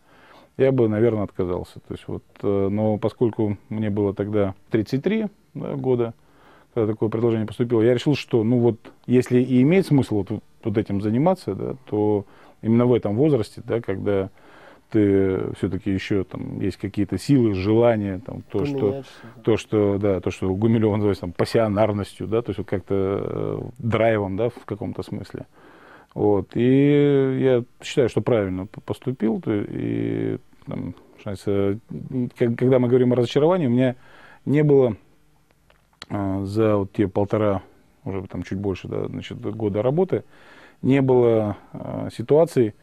я 0.57 0.71
бы, 0.71 0.87
наверное, 0.89 1.23
отказался. 1.23 1.79
То 1.87 1.93
есть 1.93 2.03
вот, 2.07 2.23
э, 2.41 2.67
но 2.69 2.97
поскольку 2.97 3.57
мне 3.69 3.89
было 3.89 4.13
тогда 4.13 4.55
33 4.71 5.27
да, 5.53 5.75
года, 5.75 6.13
когда 6.73 6.91
такое 6.91 7.09
предложение 7.09 7.47
поступило, 7.47 7.81
я 7.81 7.93
решил, 7.93 8.15
что, 8.15 8.43
ну 8.43 8.59
вот, 8.59 8.77
если 9.05 9.41
и 9.41 9.61
имеет 9.61 9.87
смысл 9.87 10.23
вот, 10.29 10.43
вот 10.63 10.77
этим 10.77 11.01
заниматься, 11.01 11.55
да, 11.55 11.75
то 11.89 12.25
именно 12.61 12.85
в 12.85 12.93
этом 12.93 13.15
возрасте, 13.15 13.61
да, 13.65 13.81
когда 13.81 14.29
ты 14.89 15.53
все-таки 15.57 15.91
еще 15.91 16.23
там 16.23 16.59
есть 16.61 16.77
какие-то 16.77 17.17
силы, 17.17 17.53
желания, 17.53 18.21
там, 18.25 18.41
то, 18.43 18.65
что, 18.65 19.03
то, 19.43 19.57
что, 19.57 19.97
да, 19.97 20.21
то, 20.21 20.31
что 20.31 20.53
Гумилев 20.53 20.93
называется 20.93 21.21
там, 21.21 21.33
пассионарностью, 21.33 22.27
да, 22.27 22.41
то 22.41 22.51
есть 22.51 22.59
вот 22.59 22.67
как-то 22.67 22.95
э, 22.95 23.59
драйвом, 23.79 24.37
да, 24.37 24.49
в 24.49 24.65
каком-то 24.65 25.03
смысле. 25.03 25.45
Вот. 26.13 26.55
И 26.55 27.39
я 27.41 27.63
считаю, 27.83 28.09
что 28.09 28.21
правильно 28.21 28.65
поступил. 28.65 29.43
И, 29.45 30.39
там, 30.65 30.95
когда 32.37 32.79
мы 32.79 32.87
говорим 32.87 33.13
о 33.13 33.17
разочаровании, 33.17 33.67
у 33.67 33.71
меня 33.71 33.95
не 34.45 34.63
было 34.63 34.97
а, 36.09 36.43
за 36.45 36.77
вот 36.77 36.93
те 36.93 37.07
полтора, 37.07 37.61
уже 38.03 38.23
там 38.27 38.43
чуть 38.43 38.57
больше 38.57 38.87
да, 38.87 39.07
значит, 39.07 39.39
года 39.39 39.81
работы, 39.81 40.23
не 40.81 41.01
было 41.01 41.57
а, 41.73 42.09
ситуаций, 42.15 42.73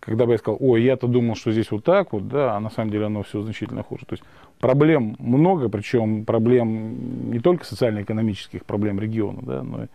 когда 0.00 0.26
бы 0.26 0.32
я 0.32 0.38
сказал, 0.38 0.58
ой, 0.60 0.82
я-то 0.82 1.06
думал, 1.06 1.34
что 1.34 1.50
здесь 1.50 1.70
вот 1.70 1.84
так 1.84 2.12
вот, 2.12 2.28
да, 2.28 2.56
а 2.56 2.60
на 2.60 2.70
самом 2.70 2.90
деле 2.90 3.06
оно 3.06 3.22
все 3.22 3.40
значительно 3.40 3.82
хуже. 3.82 4.04
То 4.06 4.14
есть 4.14 4.24
проблем 4.60 5.16
много, 5.18 5.68
причем 5.68 6.24
проблем 6.24 7.30
не 7.30 7.38
только 7.38 7.64
социально-экономических, 7.64 8.64
проблем 8.66 9.00
региона, 9.00 9.40
да, 9.42 9.62
но 9.62 9.86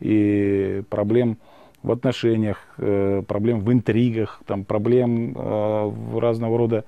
и 0.00 0.82
проблем 0.90 1.38
в 1.82 1.92
отношениях, 1.92 2.58
э, 2.78 3.22
проблем 3.26 3.60
в 3.60 3.72
интригах, 3.72 4.42
там, 4.46 4.64
проблем 4.64 5.34
э, 5.36 5.84
в 5.86 6.18
разного 6.18 6.58
рода 6.58 6.84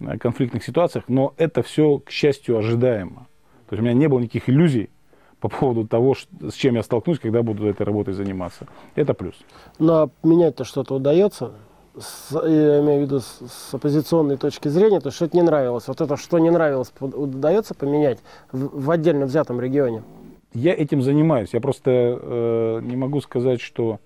э, 0.00 0.18
конфликтных 0.18 0.64
ситуациях, 0.64 1.04
но 1.08 1.34
это 1.36 1.62
все, 1.62 1.98
к 1.98 2.10
счастью, 2.10 2.58
ожидаемо. 2.58 3.26
То 3.68 3.74
есть 3.74 3.80
у 3.80 3.84
меня 3.84 3.94
не 3.94 4.08
было 4.08 4.20
никаких 4.20 4.48
иллюзий 4.48 4.90
по 5.40 5.48
поводу 5.48 5.86
того, 5.86 6.14
с 6.14 6.54
чем 6.54 6.74
я 6.74 6.82
столкнусь, 6.82 7.18
когда 7.18 7.42
буду 7.42 7.66
этой 7.66 7.82
работой 7.82 8.14
заниматься. 8.14 8.66
Это 8.94 9.14
плюс. 9.14 9.34
Но 9.78 10.10
менять-то 10.22 10.64
что-то 10.64 10.94
удается? 10.94 11.52
С, 11.96 12.30
я 12.32 12.80
имею 12.80 13.00
в 13.00 13.02
виду 13.02 13.20
с, 13.20 13.40
с 13.48 13.74
оппозиционной 13.74 14.36
точки 14.36 14.68
зрения, 14.68 15.00
то 15.00 15.10
что 15.10 15.24
это 15.24 15.36
не 15.36 15.42
нравилось. 15.42 15.88
Вот 15.88 16.00
это, 16.00 16.16
что 16.16 16.38
не 16.38 16.50
нравилось, 16.50 16.92
удается 17.00 17.74
поменять 17.74 18.18
в, 18.52 18.84
в 18.86 18.90
отдельно 18.90 19.26
взятом 19.26 19.60
регионе? 19.60 20.02
Я 20.54 20.74
этим 20.74 21.02
занимаюсь. 21.02 21.50
Я 21.52 21.60
просто 21.60 21.90
э, 21.90 22.80
не 22.82 22.96
могу 22.96 23.20
сказать, 23.20 23.60
что 23.60 24.00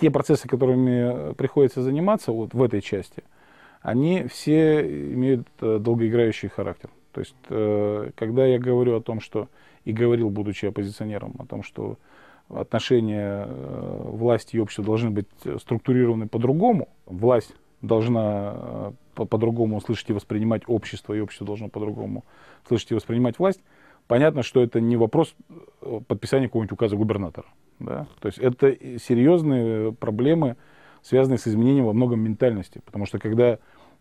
те 0.00 0.10
процессы, 0.10 0.48
которыми 0.48 1.32
приходится 1.34 1.82
заниматься 1.82 2.32
вот 2.32 2.54
в 2.54 2.62
этой 2.62 2.80
части, 2.80 3.22
они 3.82 4.24
все 4.24 4.80
имеют 5.14 5.46
э, 5.60 5.78
долгоиграющий 5.80 6.48
характер. 6.48 6.90
То 7.12 7.20
есть, 7.20 7.34
э, 7.48 8.10
когда 8.14 8.46
я 8.46 8.58
говорю 8.58 8.96
о 8.96 9.00
том, 9.00 9.20
что, 9.20 9.48
и 9.84 9.92
говорил, 9.92 10.30
будучи 10.30 10.66
оппозиционером, 10.66 11.34
о 11.38 11.46
том, 11.46 11.62
что 11.62 11.96
отношения 12.48 13.46
э, 13.46 14.02
власти 14.04 14.56
и 14.56 14.58
общества 14.58 14.84
должны 14.84 15.10
быть 15.10 15.28
структурированы 15.58 16.28
по-другому, 16.28 16.88
власть 17.06 17.54
должна 17.82 18.92
по-другому 19.14 19.80
слышать 19.80 20.10
и 20.10 20.12
воспринимать 20.12 20.62
общество, 20.66 21.14
и 21.14 21.20
общество 21.20 21.46
должно 21.46 21.68
по-другому 21.68 22.24
слышать 22.68 22.90
и 22.90 22.94
воспринимать 22.94 23.38
власть, 23.38 23.60
понятно, 24.06 24.42
что 24.42 24.62
это 24.62 24.80
не 24.80 24.96
вопрос 24.96 25.34
подписания 26.06 26.48
какого-нибудь 26.48 26.72
указа 26.72 26.96
губернатора. 26.96 27.46
Да? 27.78 28.06
То 28.20 28.26
есть 28.26 28.38
это 28.38 28.76
серьезные 28.98 29.92
проблемы, 29.92 30.56
связанные 31.02 31.38
с 31.38 31.48
изменением 31.48 31.86
во 31.86 31.92
многом 31.92 32.20
ментальности. 32.20 32.82
Потому 32.84 33.06
что 33.06 33.18
когда 33.18 33.58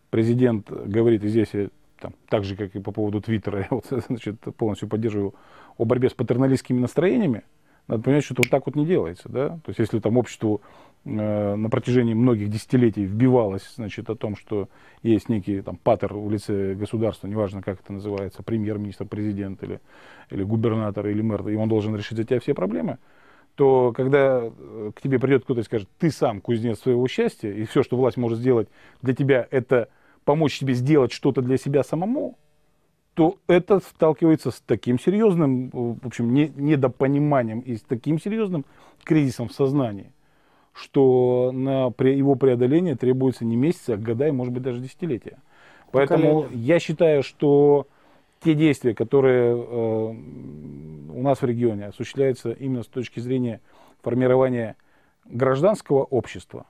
президент 0.09 0.69
говорит, 0.69 1.23
и 1.23 1.27
здесь 1.27 1.49
я 1.53 1.69
там, 1.99 2.13
так 2.29 2.43
же, 2.43 2.55
как 2.55 2.75
и 2.75 2.79
по 2.79 2.91
поводу 2.91 3.21
Твиттера, 3.21 3.59
я 3.59 3.67
вот, 3.69 3.85
значит, 4.07 4.39
полностью 4.57 4.87
поддерживаю 4.87 5.35
о 5.77 5.85
борьбе 5.85 6.09
с 6.09 6.13
патерналистскими 6.13 6.79
настроениями, 6.79 7.43
надо 7.89 8.03
понимать, 8.03 8.23
что 8.23 8.35
это 8.35 8.43
вот 8.43 8.51
так 8.51 8.65
вот 8.67 8.75
не 8.75 8.85
делается. 8.85 9.27
Да? 9.29 9.49
То 9.49 9.69
есть 9.69 9.79
если 9.79 9.99
там 9.99 10.15
обществу 10.15 10.61
э, 11.05 11.55
на 11.55 11.69
протяжении 11.71 12.13
многих 12.13 12.49
десятилетий 12.49 13.03
вбивалось 13.03 13.67
значит, 13.75 14.11
о 14.11 14.15
том, 14.15 14.35
что 14.35 14.69
есть 15.01 15.27
некий 15.27 15.61
там, 15.61 15.75
патер 15.75 16.13
в 16.13 16.29
лице 16.29 16.75
государства, 16.75 17.27
неважно, 17.27 17.63
как 17.63 17.79
это 17.81 17.91
называется, 17.91 18.43
премьер-министр, 18.43 19.05
президент 19.05 19.63
или, 19.63 19.81
или 20.29 20.43
губернатор 20.43 21.07
или 21.07 21.21
мэр, 21.21 21.49
и 21.49 21.55
он 21.55 21.67
должен 21.67 21.95
решить 21.95 22.17
за 22.17 22.23
тебя 22.23 22.39
все 22.39 22.53
проблемы, 22.53 22.99
то 23.55 23.91
когда 23.91 24.43
э, 24.43 24.91
к 24.95 25.01
тебе 25.01 25.17
придет 25.17 25.45
кто-то 25.45 25.61
и 25.61 25.63
скажет, 25.63 25.89
ты 25.97 26.11
сам 26.11 26.41
кузнец 26.41 26.79
своего 26.79 27.07
счастья, 27.07 27.51
и 27.51 27.65
все, 27.65 27.81
что 27.81 27.97
власть 27.97 28.17
может 28.17 28.37
сделать 28.37 28.69
для 29.01 29.15
тебя, 29.15 29.47
это 29.49 29.89
помочь 30.29 30.59
тебе 30.59 30.75
сделать 30.75 31.11
что-то 31.11 31.41
для 31.41 31.57
себя 31.57 31.83
самому, 31.83 32.37
то 33.15 33.37
это 33.47 33.79
сталкивается 33.79 34.51
с 34.51 34.61
таким 34.61 34.99
серьезным, 34.99 35.71
в 35.73 36.05
общем, 36.05 36.31
не, 36.31 36.51
недопониманием 36.55 37.61
и 37.61 37.77
с 37.77 37.81
таким 37.81 38.21
серьезным 38.21 38.63
кризисом 39.03 39.49
в 39.49 39.53
сознании, 39.53 40.11
что 40.71 41.49
на 41.51 41.91
его 42.11 42.35
преодоление 42.35 42.95
требуется 42.95 43.43
не 43.43 43.55
месяцы, 43.55 43.89
а 43.89 43.97
года 43.97 44.27
и, 44.27 44.31
может 44.31 44.53
быть, 44.53 44.61
даже 44.61 44.79
десятилетия. 44.79 45.39
Поэтому 45.91 46.43
Поколение. 46.43 46.67
я 46.67 46.79
считаю, 46.79 47.23
что 47.23 47.87
те 48.43 48.53
действия, 48.53 48.93
которые 48.93 49.55
э, 49.55 49.55
у 49.55 51.21
нас 51.23 51.41
в 51.41 51.43
регионе 51.43 51.87
осуществляются 51.87 52.51
именно 52.51 52.83
с 52.83 52.87
точки 52.87 53.19
зрения 53.19 53.61
формирования 54.03 54.75
гражданского 55.25 56.03
общества, 56.03 56.67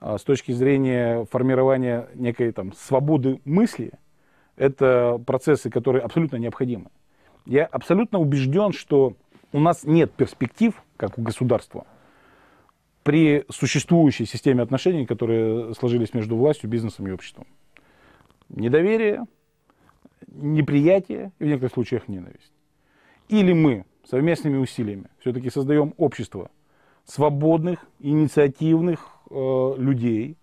с 0.00 0.22
точки 0.22 0.52
зрения 0.52 1.24
формирования 1.30 2.08
некой 2.14 2.52
там, 2.52 2.72
свободы 2.72 3.40
мысли, 3.44 3.92
это 4.56 5.20
процессы, 5.26 5.70
которые 5.70 6.02
абсолютно 6.02 6.36
необходимы. 6.36 6.86
Я 7.44 7.66
абсолютно 7.66 8.18
убежден, 8.18 8.72
что 8.72 9.16
у 9.52 9.60
нас 9.60 9.84
нет 9.84 10.12
перспектив, 10.12 10.74
как 10.96 11.18
у 11.18 11.22
государства, 11.22 11.86
при 13.02 13.44
существующей 13.48 14.26
системе 14.26 14.62
отношений, 14.62 15.06
которые 15.06 15.74
сложились 15.74 16.12
между 16.12 16.36
властью, 16.36 16.68
бизнесом 16.68 17.06
и 17.06 17.12
обществом. 17.12 17.46
Недоверие, 18.48 19.24
неприятие 20.26 21.32
и 21.38 21.44
в 21.44 21.46
некоторых 21.46 21.72
случаях 21.74 22.08
ненависть. 22.08 22.52
Или 23.28 23.52
мы 23.52 23.84
совместными 24.04 24.56
усилиями 24.56 25.06
все-таки 25.20 25.50
создаем 25.50 25.94
общество 25.96 26.50
свободных, 27.06 27.86
инициативных 28.00 29.06
э, 29.30 29.74
людей, 29.78 30.36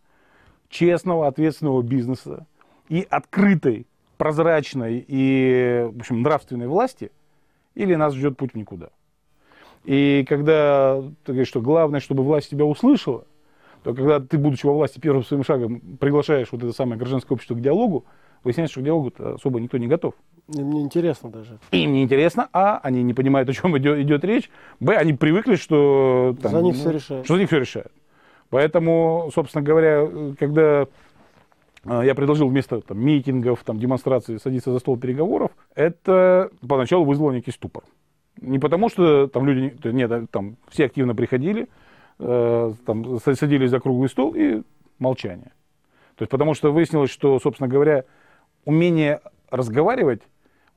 честного, 0.69 1.28
ответственного 1.28 1.82
бизнеса 1.84 2.47
и 2.89 3.06
открытой, 3.10 3.86
прозрачной 4.17 5.04
и, 5.08 5.89
в 5.91 5.99
общем, 5.99 6.21
нравственной 6.21 6.67
власти, 6.67 7.12
или 7.76 7.95
нас 7.95 8.13
ждет 8.13 8.38
путь 8.38 8.54
в 8.54 8.58
никуда. 8.58 8.89
И 9.84 10.26
когда 10.28 11.02
ты 11.26 11.34
говоришь, 11.34 11.49
что 11.49 11.62
главное, 11.62 11.99
чтобы 11.99 12.23
власть 12.23 12.49
тебя 12.49 12.65
услышала, 12.65 13.26
то 13.84 13.93
когда 13.93 14.21
ты, 14.21 14.38
будучи 14.38 14.65
во 14.65 14.73
власти, 14.73 14.99
первым 14.99 15.23
своим 15.23 15.43
шагом 15.43 15.82
приглашаешь 15.99 16.52
вот 16.52 16.63
это 16.63 16.71
самое 16.71 16.97
гражданское 16.97 17.34
общество 17.34 17.56
к 17.56 17.62
диалогу, 17.62 18.06
выясняется, 18.43 18.73
что 18.73 18.82
к 18.82 18.86
диалогу 18.86 19.12
особо 19.17 19.60
никто 19.60 19.78
не 19.78 19.88
готов. 19.88 20.13
Им 20.49 20.71
не 20.71 20.82
интересно 20.82 21.29
даже. 21.29 21.58
Им 21.71 21.93
не 21.93 22.03
интересно, 22.03 22.49
а, 22.51 22.79
они 22.84 23.01
не 23.01 23.13
понимают, 23.13 23.49
о 23.49 23.53
чем 23.53 23.77
идет, 23.77 23.99
идет 23.99 24.23
речь, 24.25 24.49
б, 24.79 24.95
они 24.95 25.13
привыкли, 25.13 25.56
что... 25.56 26.36
Там, 26.41 26.51
за 26.51 26.62
них 26.62 26.75
ну, 26.75 26.79
все 26.79 26.91
решают. 26.91 27.25
Что 27.25 27.36
за 27.36 27.39
них 27.39 27.49
все 27.49 27.60
решают. 27.60 27.91
Поэтому, 28.49 29.32
собственно 29.34 29.63
говоря, 29.63 30.08
когда 30.38 30.88
а, 31.86 32.03
я 32.03 32.13
предложил 32.13 32.49
вместо 32.49 32.82
там, 32.82 32.99
митингов, 32.99 33.63
там, 33.63 33.79
демонстраций 33.79 34.39
садиться 34.39 34.71
за 34.71 34.79
стол 34.79 34.97
переговоров, 34.97 35.51
это 35.75 36.49
поначалу 36.67 37.06
вызвало 37.06 37.32
некий 37.32 37.51
ступор. 37.51 37.84
Не 38.41 38.60
потому, 38.60 38.89
что 38.89 39.27
там 39.27 39.45
люди, 39.45 39.75
нет, 39.88 40.29
там 40.32 40.58
все 40.69 40.86
активно 40.86 41.15
приходили, 41.15 41.69
э, 42.19 42.73
там, 42.86 43.19
садились 43.19 43.69
за 43.69 43.79
круглый 43.79 44.10
стол 44.10 44.34
и 44.36 44.62
молчание. 44.99 45.51
То 46.15 46.23
есть 46.23 46.32
потому 46.32 46.53
что 46.53 46.71
выяснилось, 46.71 47.10
что, 47.10 47.39
собственно 47.39 47.69
говоря, 47.69 48.06
умение 48.65 49.21
разговаривать, 49.49 50.21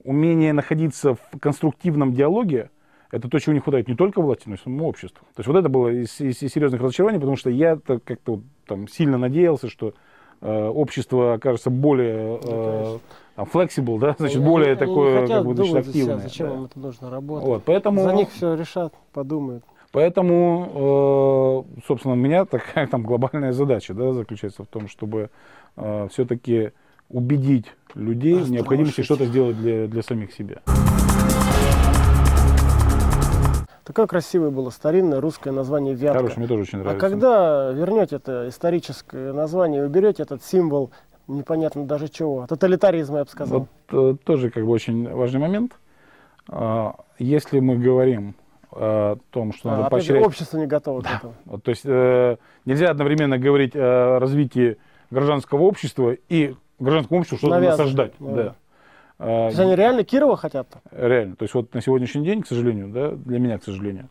умение 0.04 0.52
находиться 0.52 1.14
в 1.14 1.40
конструктивном 1.40 2.12
диалоге, 2.12 2.70
это 3.10 3.28
то, 3.28 3.38
чего 3.38 3.54
не 3.54 3.60
хватает 3.60 3.88
не 3.88 3.94
только 3.94 4.20
власти, 4.20 4.44
но 4.46 4.54
и 4.54 4.58
самому 4.58 4.88
обществу. 4.88 5.26
То 5.34 5.40
есть 5.40 5.48
вот 5.48 5.56
это 5.56 5.68
было 5.68 5.88
из, 5.88 6.20
из, 6.20 6.42
из 6.42 6.52
серьезных 6.52 6.80
разочарований, 6.80 7.18
потому 7.18 7.36
что 7.36 7.50
я 7.50 7.76
как-то 7.76 8.40
там 8.66 8.88
сильно 8.88 9.16
надеялся, 9.16 9.68
что 9.68 9.94
э, 10.40 10.66
общество 10.68 11.34
окажется 11.34 11.70
более 11.70 12.40
э, 12.42 12.98
там, 13.36 13.48
flexible, 13.52 13.98
да, 13.98 14.16
значит, 14.18 14.36
они, 14.36 14.44
более 14.44 14.70
они 14.72 14.78
такое, 14.78 15.26
как 15.26 15.44
бы, 15.44 15.54
значит, 15.54 15.76
активное. 15.76 16.18
Зачем 16.18 16.48
да. 16.48 16.54
им 16.54 16.64
это 16.64 16.78
нужно 16.78 17.10
работать? 17.10 17.46
Вот, 17.46 17.62
поэтому... 17.64 18.02
За 18.02 18.12
них 18.12 18.30
все 18.30 18.54
решат, 18.54 18.92
подумают. 19.12 19.64
Поэтому, 19.92 21.64
э, 21.78 21.80
собственно, 21.86 22.14
у 22.14 22.18
меня 22.18 22.44
такая 22.44 22.86
там 22.88 23.02
глобальная 23.02 23.52
задача 23.52 23.94
да, 23.94 24.12
заключается 24.12 24.64
в 24.64 24.66
том, 24.66 24.88
чтобы 24.88 25.30
э, 25.76 26.08
все-таки 26.10 26.72
убедить 27.08 27.66
людей 27.94 28.34
в 28.34 28.50
необходимости 28.50 29.02
что-то 29.02 29.26
сделать 29.26 29.58
для, 29.58 29.86
для 29.86 30.02
самих 30.02 30.32
себя. 30.32 30.62
Такое 33.84 34.08
красивое 34.08 34.50
было 34.50 34.70
старинное 34.70 35.20
русское 35.20 35.52
название 35.52 35.94
Вятка. 35.94 36.18
Хорошее, 36.18 36.38
мне 36.38 36.48
тоже 36.48 36.62
очень 36.62 36.78
нравится. 36.80 37.06
А 37.06 37.08
когда 37.08 37.70
вернете 37.70 38.16
это 38.16 38.48
историческое 38.48 39.32
название, 39.32 39.84
уберете 39.84 40.24
этот 40.24 40.42
символ 40.42 40.90
непонятно 41.28 41.86
даже 41.86 42.08
чего. 42.08 42.46
Тоталитаризма, 42.48 43.18
я 43.18 43.24
бы 43.24 43.30
сказал. 43.30 43.68
Вот 43.88 44.14
э, 44.14 44.16
тоже 44.24 44.50
как 44.50 44.64
бы 44.64 44.72
очень 44.72 45.08
важный 45.08 45.38
момент. 45.38 45.72
Э, 46.50 46.92
если 47.18 47.60
мы 47.60 47.76
говорим 47.76 48.34
о 48.72 49.16
том, 49.30 49.52
что 49.52 49.70
а, 49.70 49.76
надо 49.76 49.90
поощрять... 49.90 50.26
общество 50.26 50.58
не 50.58 50.66
готово 50.66 51.02
да. 51.02 51.08
к 51.08 51.14
этому. 51.18 51.34
Вот, 51.44 51.62
то 51.62 51.70
есть 51.70 51.82
э, 51.84 52.36
нельзя 52.64 52.90
одновременно 52.90 53.38
говорить 53.38 53.72
о 53.76 54.18
развитии 54.18 54.78
гражданского 55.10 55.62
общества 55.62 56.16
и 56.28 56.56
гражданскому 56.78 57.20
обществу 57.20 57.38
что-то 57.38 57.60
насаждать. 57.60 58.12
Да. 58.18 58.34
Да. 58.34 58.54
А, 59.18 59.24
то 59.24 59.46
есть 59.46 59.60
они 59.60 59.76
реально 59.76 60.04
Кирова 60.04 60.36
хотят? 60.36 60.68
Реально. 60.92 61.36
То 61.36 61.44
есть 61.44 61.54
вот 61.54 61.72
на 61.74 61.80
сегодняшний 61.80 62.24
день, 62.24 62.42
к 62.42 62.46
сожалению, 62.46 62.88
да, 62.88 63.12
для 63.12 63.38
меня, 63.38 63.58
к 63.58 63.64
сожалению, 63.64 64.08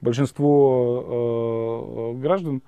большинство 0.00 2.14
э, 2.14 2.20
граждан 2.20 2.62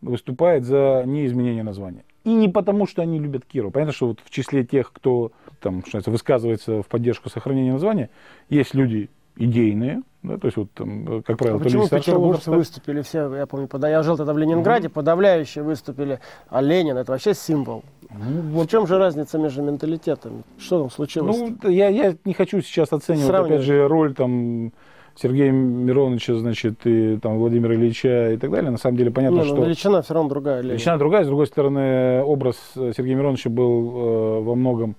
выступает 0.00 0.64
за 0.64 1.04
неизменение 1.06 1.62
названия. 1.62 2.04
И 2.24 2.34
не 2.34 2.48
потому, 2.48 2.86
что 2.86 3.02
они 3.02 3.18
любят 3.18 3.44
Кирова. 3.44 3.70
Понятно, 3.70 3.92
что 3.92 4.08
вот 4.08 4.20
в 4.22 4.30
числе 4.30 4.64
тех, 4.64 4.92
кто 4.92 5.32
там, 5.60 5.84
что 5.86 6.10
высказывается 6.10 6.82
в 6.82 6.86
поддержку 6.86 7.30
сохранения 7.30 7.72
названия, 7.72 8.10
есть 8.48 8.74
люди 8.74 9.10
идейные, 9.36 10.02
да, 10.22 10.38
то 10.38 10.46
есть 10.46 10.56
вот 10.56 10.70
там, 10.72 11.22
как 11.22 11.36
правило, 11.36 11.58
а 11.58 11.62
почему 11.62 11.88
петербуржцы 11.88 12.50
выступили 12.50 13.02
все, 13.02 13.34
я 13.34 13.46
помню, 13.46 13.66
пода... 13.66 13.88
я 13.88 14.02
жил 14.02 14.16
тогда 14.16 14.32
в 14.32 14.38
Ленинграде, 14.38 14.86
mm-hmm. 14.86 14.92
подавляющие 14.92 15.64
выступили, 15.64 16.20
а 16.48 16.60
Ленин 16.60 16.96
это 16.96 17.12
вообще 17.12 17.34
символ. 17.34 17.82
Ну, 18.10 18.40
вот. 18.52 18.68
В 18.68 18.70
чем 18.70 18.86
же 18.86 18.98
разница 18.98 19.38
между 19.38 19.62
менталитетами? 19.62 20.42
Что 20.58 20.80
там 20.80 20.90
случилось? 20.90 21.36
Ну, 21.38 21.68
я, 21.68 21.88
я 21.88 22.14
не 22.24 22.34
хочу 22.34 22.60
сейчас 22.60 22.92
оценивать, 22.92 23.26
Сравнивать. 23.26 23.52
опять 23.52 23.66
же, 23.66 23.88
роль 23.88 24.14
там 24.14 24.72
Сергея 25.16 25.50
Мироновича, 25.50 26.34
значит, 26.36 26.86
и 26.86 27.16
там 27.16 27.38
Владимира 27.38 27.74
Ильича 27.74 28.32
и 28.32 28.36
так 28.36 28.50
далее. 28.50 28.70
На 28.70 28.78
самом 28.78 28.96
деле 28.96 29.10
понятно, 29.10 29.36
не, 29.36 29.42
ну, 29.42 29.56
что... 29.56 29.64
величина 29.64 30.02
все 30.02 30.14
равно 30.14 30.28
другая. 30.28 30.60
Ленин. 30.60 30.74
Величина 30.74 30.98
другая. 30.98 31.24
С 31.24 31.26
другой 31.26 31.46
стороны, 31.46 32.22
образ 32.22 32.56
Сергея 32.74 33.16
Мироновича 33.16 33.50
был 33.50 33.90
э, 33.90 34.40
во 34.42 34.54
многом 34.54 34.96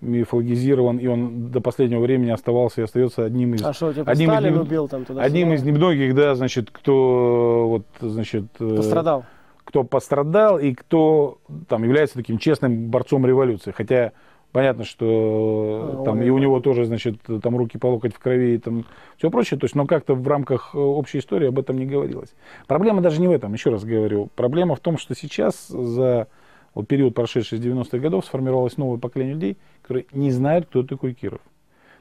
мифологизирован, 0.00 0.98
и 0.98 1.06
он 1.06 1.50
до 1.50 1.60
последнего 1.60 2.00
времени 2.00 2.30
оставался 2.30 2.80
и 2.80 2.84
остается 2.84 3.24
одним 3.24 3.54
из... 3.54 3.62
А 3.62 3.72
что, 3.72 3.92
типа 3.92 4.10
одним 4.10 4.30
Сталин 4.30 4.54
из, 4.54 4.60
убил 4.60 4.88
там 4.88 5.04
туда 5.04 5.22
Одним 5.22 5.52
из 5.52 5.62
немногих, 5.62 6.14
да, 6.14 6.34
значит, 6.34 6.70
кто 6.70 7.66
вот, 7.68 7.86
значит... 8.00 8.44
Э, 8.58 8.76
пострадал. 8.76 9.24
Кто 9.64 9.82
пострадал 9.82 10.58
и 10.58 10.74
кто 10.74 11.38
там 11.68 11.84
является 11.84 12.16
таким 12.16 12.38
честным 12.38 12.88
борцом 12.88 13.24
революции. 13.26 13.70
Хотя 13.70 14.12
Понятно, 14.54 14.84
что 14.84 15.98
а, 15.98 16.04
там 16.04 16.22
и 16.22 16.30
у 16.30 16.38
него 16.38 16.60
тоже, 16.60 16.84
значит, 16.84 17.16
там 17.42 17.56
руки 17.56 17.76
по 17.76 17.88
локоть 17.88 18.14
в 18.14 18.20
крови 18.20 18.54
и 18.54 18.58
там 18.58 18.84
все 19.16 19.28
прочее. 19.28 19.58
То 19.58 19.64
есть, 19.64 19.74
но 19.74 19.84
как-то 19.84 20.14
в 20.14 20.28
рамках 20.28 20.76
э, 20.76 20.78
общей 20.78 21.18
истории 21.18 21.48
об 21.48 21.58
этом 21.58 21.76
не 21.76 21.86
говорилось. 21.86 22.32
Проблема 22.68 23.00
даже 23.00 23.20
не 23.20 23.26
в 23.26 23.32
этом, 23.32 23.52
еще 23.52 23.70
раз 23.70 23.82
говорю. 23.82 24.28
Проблема 24.36 24.76
в 24.76 24.78
том, 24.78 24.96
что 24.96 25.16
сейчас 25.16 25.66
за 25.66 26.28
вот 26.74 26.88
период 26.88 27.14
прошедший 27.14 27.58
с 27.58 27.60
90-х 27.60 27.98
годов 27.98 28.24
сформировалось 28.24 28.76
новое 28.76 28.98
поколение 28.98 29.34
людей, 29.34 29.56
которые 29.82 30.06
не 30.12 30.30
знают, 30.30 30.66
кто 30.66 30.82
такой 30.82 31.14
Киров. 31.14 31.40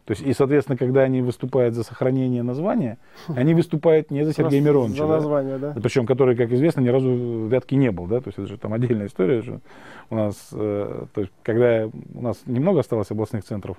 То 0.05 0.11
есть, 0.11 0.21
и, 0.21 0.33
соответственно, 0.33 0.77
когда 0.77 1.01
они 1.03 1.21
выступают 1.21 1.75
за 1.75 1.83
сохранение 1.83 2.43
названия, 2.43 2.97
они 3.27 3.53
выступают 3.53 4.11
не 4.11 4.25
за 4.25 4.33
Сергея 4.33 4.61
Мироновича. 4.61 4.97
За 4.97 5.07
название, 5.07 5.57
да. 5.57 5.71
да. 5.71 5.81
Причем, 5.81 6.05
который, 6.05 6.35
как 6.35 6.51
известно, 6.51 6.81
ни 6.81 6.89
разу 6.89 7.09
в 7.09 7.47
Вятке 7.47 7.77
не 7.77 7.89
был, 7.89 8.07
да, 8.07 8.19
то 8.19 8.27
есть 8.27 8.37
это 8.37 8.47
же 8.47 8.57
там 8.57 8.73
отдельная 8.73 9.07
история. 9.07 9.41
Же. 9.41 9.61
У 10.09 10.15
нас, 10.15 10.49
э, 10.51 11.05
то 11.13 11.21
есть, 11.21 11.31
когда 11.41 11.89
у 12.13 12.21
нас 12.21 12.41
немного 12.45 12.81
осталось 12.81 13.11
областных 13.11 13.45
центров, 13.45 13.77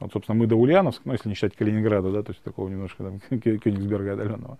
вот, 0.00 0.12
собственно, 0.12 0.38
мы 0.38 0.46
до 0.46 0.56
Ульяновска, 0.56 1.02
ну, 1.04 1.12
если 1.12 1.28
не 1.28 1.34
считать 1.34 1.54
Калининграда, 1.54 2.10
да, 2.12 2.22
то 2.22 2.30
есть 2.30 2.42
такого 2.42 2.68
немножко 2.68 3.04
там 3.04 3.20
Кёнигсберга 3.40 4.12
отдаленного, 4.14 4.56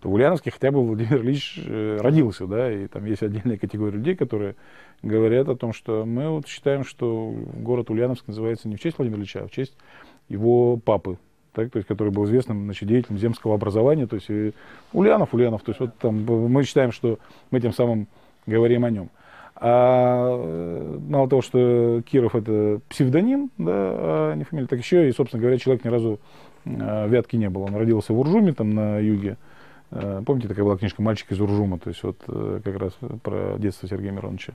то 0.00 0.08
в 0.08 0.14
Ульяновске 0.14 0.50
хотя 0.50 0.70
бы 0.70 0.84
Владимир 0.84 1.20
Ильич 1.22 1.58
э, 1.64 1.98
родился, 2.00 2.46
да, 2.46 2.72
и 2.72 2.86
там 2.86 3.04
есть 3.04 3.22
отдельная 3.22 3.58
категория 3.58 3.96
людей, 3.96 4.14
которые 4.14 4.54
говорят 5.02 5.48
о 5.48 5.56
том, 5.56 5.72
что 5.72 6.04
мы 6.04 6.28
вот 6.28 6.46
считаем, 6.46 6.84
что 6.84 7.32
город 7.56 7.90
Ульяновск 7.90 8.26
называется 8.28 8.68
не 8.68 8.76
в 8.76 8.80
честь 8.80 8.98
Владимира 8.98 9.20
Ильича, 9.20 9.40
а 9.40 9.48
в 9.48 9.50
честь 9.50 9.76
его 10.28 10.76
папы, 10.76 11.18
так, 11.52 11.70
то 11.70 11.78
есть, 11.78 11.88
который 11.88 12.12
был 12.12 12.24
известным 12.24 12.64
значит, 12.64 12.88
деятелем 12.88 13.18
земского 13.18 13.54
образования, 13.54 14.06
то 14.06 14.14
есть 14.14 14.30
и 14.30 14.52
Ульянов, 14.92 15.34
Ульянов, 15.34 15.62
то 15.62 15.70
есть 15.70 15.80
вот 15.80 15.96
там 15.98 16.24
мы 16.24 16.62
считаем, 16.62 16.92
что 16.92 17.18
мы 17.50 17.60
тем 17.60 17.72
самым 17.72 18.06
говорим 18.46 18.84
о 18.84 18.90
нем. 18.90 19.10
А 19.60 20.36
э, 20.38 20.98
мало 21.08 21.28
того, 21.28 21.42
что 21.42 22.00
Киров 22.06 22.36
это 22.36 22.80
псевдоним, 22.88 23.50
да, 23.58 23.72
а 23.74 24.34
не 24.34 24.44
фамилия, 24.44 24.68
так 24.68 24.78
еще 24.78 25.08
и, 25.08 25.12
собственно 25.12 25.40
говоря, 25.40 25.58
человек 25.58 25.84
ни 25.84 25.88
разу 25.88 26.20
э, 26.64 27.08
Вятки 27.08 27.34
не 27.34 27.50
был. 27.50 27.62
Он 27.62 27.74
родился 27.74 28.12
в 28.12 28.20
Уржуме, 28.20 28.52
там 28.52 28.70
на 28.70 29.00
юге. 29.00 29.36
Э, 29.90 30.22
помните, 30.24 30.48
такая 30.48 30.64
была 30.64 30.76
книжка 30.76 31.02
«Мальчик 31.02 31.32
из 31.32 31.40
Уржума», 31.40 31.78
то 31.78 31.88
есть 31.88 32.02
вот 32.02 32.18
как 32.26 32.76
раз 32.76 32.92
про 33.22 33.56
детство 33.58 33.88
Сергея 33.88 34.12
Мироновича. 34.12 34.54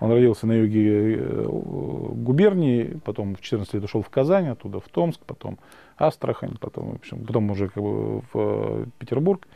Он 0.00 0.10
родился 0.10 0.46
на 0.46 0.52
юге 0.52 1.16
э, 1.16 1.46
губернии, 1.48 2.98
потом 3.04 3.36
в 3.36 3.40
14 3.40 3.74
лет 3.74 3.84
ушел 3.84 4.02
в 4.02 4.10
Казань, 4.10 4.48
оттуда 4.48 4.80
в 4.80 4.88
Томск, 4.88 5.20
потом 5.24 5.58
Астрахань, 5.96 6.56
потом, 6.58 6.92
в 6.92 6.94
общем, 6.96 7.24
потом 7.24 7.50
уже 7.50 7.68
как 7.68 7.82
бы 7.82 8.20
в 8.20 8.24
э, 8.34 8.86
Петербург. 8.98 9.46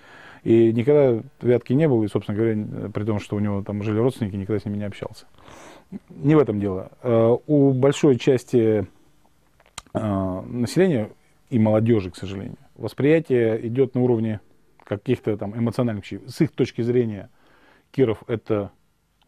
И 0.45 0.73
никогда 0.73 1.21
в 1.41 1.47
Вятке 1.47 1.75
не 1.75 1.89
был, 1.89 2.05
и, 2.05 2.09
собственно 2.09 2.39
говоря, 2.39 2.91
при 2.91 3.05
том, 3.05 3.19
что 3.19 3.35
у 3.35 3.41
него 3.41 3.63
там 3.63 3.83
жили 3.83 3.99
родственники, 3.99 4.37
никогда 4.37 4.61
с 4.61 4.65
ними 4.65 4.77
не 4.77 4.85
общался. 4.85 5.27
Не 6.11 6.37
в 6.37 6.39
этом 6.39 6.61
дело. 6.61 6.93
Э, 7.03 7.37
у 7.47 7.73
большой 7.73 8.17
части 8.17 8.87
населения 9.95 11.11
и 11.51 11.59
молодежи, 11.59 12.11
к 12.11 12.17
сожалению, 12.17 12.57
восприятие 12.77 13.67
идет 13.67 13.95
на 13.95 14.03
уровне 14.03 14.41
каких-то 14.89 15.37
там 15.37 15.57
эмоциональных 15.57 16.05
вещей. 16.05 16.21
С 16.27 16.41
их 16.41 16.53
точки 16.53 16.81
зрения 16.81 17.29
Киров 17.91 18.25
это 18.27 18.71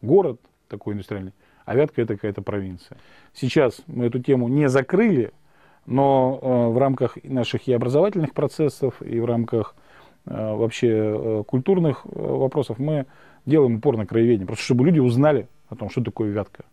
город, 0.01 0.41
такой 0.67 0.93
индустриальный, 0.93 1.33
а 1.65 1.75
Вятка 1.75 2.01
это 2.01 2.15
какая-то 2.15 2.41
провинция. 2.41 2.97
Сейчас 3.33 3.81
мы 3.85 4.05
эту 4.05 4.19
тему 4.19 4.47
не 4.47 4.67
закрыли, 4.67 5.31
но 5.85 6.39
э, 6.41 6.73
в 6.73 6.77
рамках 6.79 7.17
наших 7.23 7.67
и 7.67 7.73
образовательных 7.73 8.33
процессов, 8.33 9.01
и 9.01 9.19
в 9.19 9.25
рамках 9.25 9.75
э, 10.25 10.31
вообще 10.31 10.89
э, 10.89 11.43
культурных 11.45 12.05
вопросов 12.05 12.79
мы 12.79 13.05
делаем 13.45 13.75
упор 13.75 13.97
на 13.97 14.07
краеведение, 14.07 14.47
просто 14.47 14.65
чтобы 14.65 14.85
люди 14.85 14.99
узнали 14.99 15.47
о 15.69 15.75
том, 15.75 15.91
что 15.91 16.03
такое 16.03 16.31
Вятка. 16.31 16.65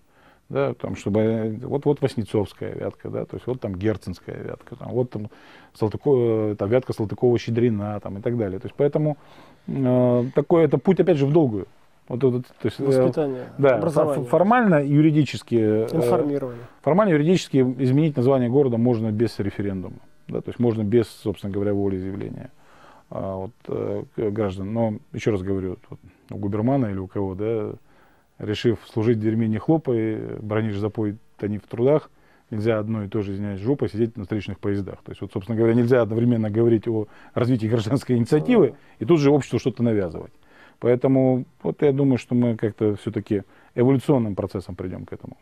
Да, 0.48 0.72
там, 0.74 0.96
чтобы 0.96 1.20
э, 1.20 1.50
вот, 1.66 1.84
вот 1.84 2.00
Васнецовская 2.00 2.74
вятка, 2.74 3.10
да, 3.10 3.26
то 3.26 3.36
есть 3.36 3.46
вот 3.46 3.60
там 3.60 3.74
Герценская 3.74 4.42
вятка, 4.42 4.76
там, 4.76 4.88
вот 4.92 5.10
там, 5.10 5.28
Салтыкова, 5.74 6.56
там 6.56 6.70
вятка 6.70 6.94
Салтыкова-Щедрина 6.94 8.00
там, 8.00 8.16
и 8.16 8.22
так 8.22 8.38
далее. 8.38 8.58
То 8.58 8.66
есть 8.66 8.74
поэтому 8.74 9.18
э, 9.66 10.24
такой 10.34 10.64
это 10.64 10.78
путь, 10.78 11.00
опять 11.00 11.18
же, 11.18 11.26
в 11.26 11.32
долгую. 11.32 11.66
Вот, 12.08 12.24
вот, 12.24 12.46
то 12.46 12.52
есть, 12.64 12.80
э, 12.80 12.84
Воспитание, 12.84 13.44
да, 13.58 13.76
образование. 13.76 14.24
Формально 14.24 14.82
юридически, 14.82 15.56
э, 15.56 15.86
Информирование. 15.92 16.64
формально 16.80 17.12
юридически 17.12 17.58
изменить 17.58 18.16
название 18.16 18.48
города 18.48 18.78
можно 18.78 19.12
без 19.12 19.38
референдума. 19.38 19.98
Да, 20.28 20.40
то 20.40 20.48
есть 20.48 20.58
можно 20.58 20.82
без, 20.82 21.08
собственно 21.08 21.52
говоря, 21.52 21.74
волеизъявления 21.74 22.50
а, 23.10 23.36
вот, 23.36 23.52
э, 23.68 24.30
граждан. 24.30 24.72
Но, 24.72 24.94
еще 25.12 25.30
раз 25.30 25.42
говорю, 25.42 25.76
вот, 25.90 25.98
у 26.30 26.36
губермана 26.36 26.86
или 26.86 26.98
у 26.98 27.06
кого, 27.06 27.34
да, 27.34 27.72
решив 28.38 28.78
служить 28.90 29.18
в 29.18 29.20
дерьме 29.20 29.48
не 29.48 29.58
хлопай, 29.58 30.16
бронишь 30.40 30.76
запой, 30.76 31.18
тони 31.36 31.58
в 31.58 31.66
трудах, 31.66 32.10
нельзя 32.50 32.78
одно 32.78 33.04
и 33.04 33.08
то 33.08 33.22
же, 33.22 33.32
извиняюсь, 33.32 33.60
жопой 33.60 33.88
сидеть 33.88 34.16
на 34.16 34.24
встречных 34.24 34.58
поездах. 34.58 35.02
То 35.02 35.12
есть, 35.12 35.20
вот, 35.20 35.32
собственно 35.32 35.56
говоря, 35.56 35.74
нельзя 35.74 36.02
одновременно 36.02 36.50
говорить 36.50 36.88
о 36.88 37.06
развитии 37.34 37.66
гражданской 37.66 38.16
инициативы 38.16 38.74
и 38.98 39.04
тут 39.04 39.20
же 39.20 39.30
обществу 39.30 39.58
что-то 39.58 39.82
навязывать. 39.82 40.32
Поэтому 40.80 41.44
вот 41.62 41.82
я 41.82 41.92
думаю, 41.92 42.18
что 42.18 42.34
мы 42.34 42.56
как-то 42.56 42.94
все-таки 42.96 43.42
эволюционным 43.74 44.34
процессом 44.34 44.76
придем 44.76 45.04
к 45.04 45.12
этому. 45.12 45.36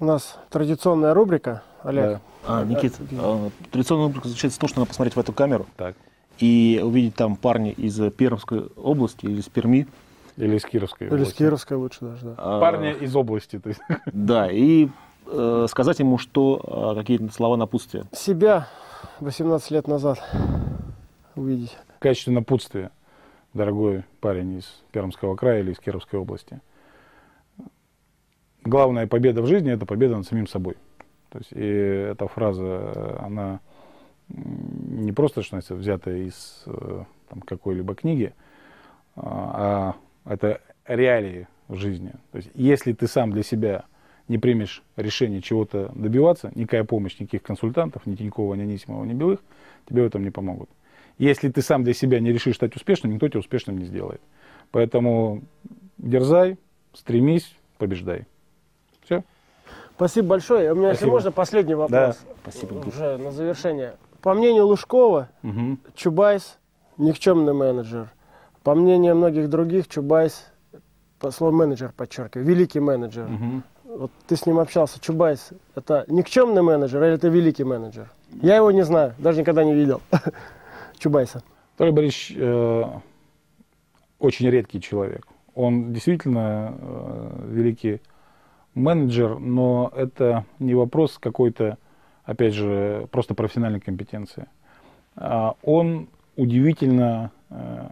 У 0.00 0.04
нас 0.04 0.38
традиционная 0.50 1.14
рубрика, 1.14 1.62
Олег. 1.82 2.04
Да. 2.04 2.20
А, 2.46 2.64
Никит, 2.64 2.94
а, 3.18 3.50
традиционная 3.70 4.06
рубрика 4.06 4.28
заключается 4.28 4.58
в 4.58 4.60
том, 4.60 4.68
что 4.68 4.80
надо 4.80 4.88
посмотреть 4.88 5.14
в 5.14 5.20
эту 5.20 5.32
камеру 5.32 5.66
так. 5.76 5.94
И 6.40 6.80
увидеть 6.82 7.14
там 7.14 7.36
парня 7.36 7.70
из 7.70 7.98
Пермской 8.12 8.66
области 8.76 9.26
или 9.26 9.40
из 9.40 9.48
Перми. 9.48 9.86
Или 10.36 10.56
из 10.56 10.64
Кировской 10.64 11.06
Или 11.06 11.14
области. 11.14 11.32
из 11.32 11.36
Кировской 11.36 11.76
лучше 11.76 11.98
даже, 12.00 12.24
да. 12.24 12.34
А, 12.38 12.60
Парня 12.60 12.92
из 12.92 13.14
области. 13.14 13.58
То 13.58 13.68
есть. 13.68 13.80
Да, 14.06 14.50
и 14.50 14.88
э, 15.26 15.66
сказать 15.68 15.98
ему, 15.98 16.16
что 16.16 16.94
э, 16.94 16.98
какие-то 16.98 17.30
слова 17.32 17.56
напутствия. 17.56 18.04
Себя 18.12 18.68
18 19.20 19.70
лет 19.70 19.86
назад 19.86 20.18
увидеть. 21.36 21.76
В 21.96 22.00
качестве 22.00 22.32
напутствия, 22.32 22.90
дорогой 23.52 24.04
парень 24.20 24.58
из 24.58 24.82
Пермского 24.92 25.36
края 25.36 25.60
или 25.60 25.72
из 25.72 25.78
Кировской 25.78 26.18
области. 26.18 26.60
Главная 28.64 29.06
победа 29.06 29.42
в 29.42 29.46
жизни– 29.46 29.72
это 29.72 29.84
победа 29.84 30.16
над 30.16 30.26
самим 30.26 30.46
собой. 30.46 30.76
То 31.30 31.38
есть, 31.38 31.52
и 31.52 31.64
эта 32.12 32.26
фраза, 32.28 33.18
она 33.20 33.60
не 34.34 35.12
просто, 35.12 35.42
что 35.42 35.56
называется, 35.56 35.74
взятая 35.74 36.18
из 36.22 36.62
э, 36.66 37.04
там, 37.28 37.40
какой-либо 37.40 37.94
книги, 37.94 38.32
а, 39.16 39.96
а 40.24 40.32
это 40.32 40.60
реалии 40.86 41.48
жизни. 41.68 42.12
То 42.32 42.36
есть, 42.36 42.50
если 42.54 42.92
ты 42.92 43.06
сам 43.06 43.32
для 43.32 43.42
себя 43.42 43.84
не 44.28 44.38
примешь 44.38 44.82
решение 44.96 45.42
чего-то 45.42 45.90
добиваться, 45.94 46.52
никакая 46.54 46.84
помощь, 46.84 47.18
никаких 47.18 47.42
консультантов, 47.42 48.06
ни 48.06 48.14
Тинькова, 48.14 48.54
ни 48.54 48.62
Анисимова, 48.62 49.04
ни 49.04 49.12
Белых 49.12 49.40
тебе 49.88 50.02
в 50.02 50.06
этом 50.06 50.22
не 50.22 50.30
помогут. 50.30 50.70
Если 51.18 51.48
ты 51.50 51.62
сам 51.62 51.84
для 51.84 51.94
себя 51.94 52.20
не 52.20 52.32
решишь 52.32 52.56
стать 52.56 52.76
успешным, 52.76 53.12
никто 53.12 53.28
тебя 53.28 53.40
успешным 53.40 53.76
не 53.78 53.84
сделает. 53.84 54.20
Поэтому 54.70 55.42
дерзай, 55.98 56.56
стремись, 56.94 57.54
побеждай. 57.76 58.26
Все. 59.04 59.24
Спасибо 59.96 60.28
большое. 60.28 60.72
У 60.72 60.76
меня, 60.76 60.88
если 60.88 60.98
Спасибо. 60.98 61.12
можно, 61.12 61.32
последний 61.32 61.74
вопрос. 61.74 62.20
Спасибо. 62.42 62.74
Уже 62.86 63.18
на 63.18 63.32
завершение. 63.32 63.94
По 64.22 64.34
мнению 64.34 64.66
Лужкова, 64.66 65.28
Мгм. 65.42 65.78
Чубайс 65.94 66.58
никчемный 66.98 67.52
менеджер. 67.54 68.10
По 68.62 68.74
мнению 68.74 69.16
многих 69.16 69.48
других, 69.48 69.88
Чубайс, 69.88 70.46
по 71.18 71.30
слову 71.30 71.56
менеджер 71.56 71.92
подчеркиваю, 71.96 72.46
великий 72.46 72.80
менеджер. 72.80 73.26
Мгм. 73.26 73.62
Вот 73.84 74.10
ты 74.26 74.36
с 74.36 74.46
ним 74.46 74.58
общался, 74.58 75.00
Чубайс, 75.00 75.50
это 75.74 76.04
никчемный 76.08 76.62
менеджер 76.62 77.02
или 77.02 77.14
это 77.14 77.28
великий 77.28 77.64
менеджер? 77.64 78.10
Я 78.42 78.56
его 78.56 78.70
не 78.70 78.82
знаю, 78.84 79.14
даже 79.18 79.40
никогда 79.40 79.64
не 79.64 79.74
видел. 79.74 80.00
Чубайса. 80.98 81.42
Анатолий 81.78 81.92
Борисович 81.92 82.36
э, 82.38 82.84
очень 84.18 84.50
редкий 84.50 84.80
человек. 84.80 85.26
Он 85.54 85.92
действительно 85.92 86.74
э, 86.78 87.46
великий 87.48 88.00
менеджер, 88.74 89.38
но 89.38 89.90
это 89.96 90.44
не 90.58 90.74
вопрос 90.74 91.18
какой-то, 91.18 91.78
опять 92.24 92.54
же, 92.54 93.08
просто 93.10 93.34
профессиональной 93.34 93.80
компетенции. 93.80 94.46
А 95.16 95.54
он 95.62 96.08
удивительно 96.36 97.32
э, 97.50 97.88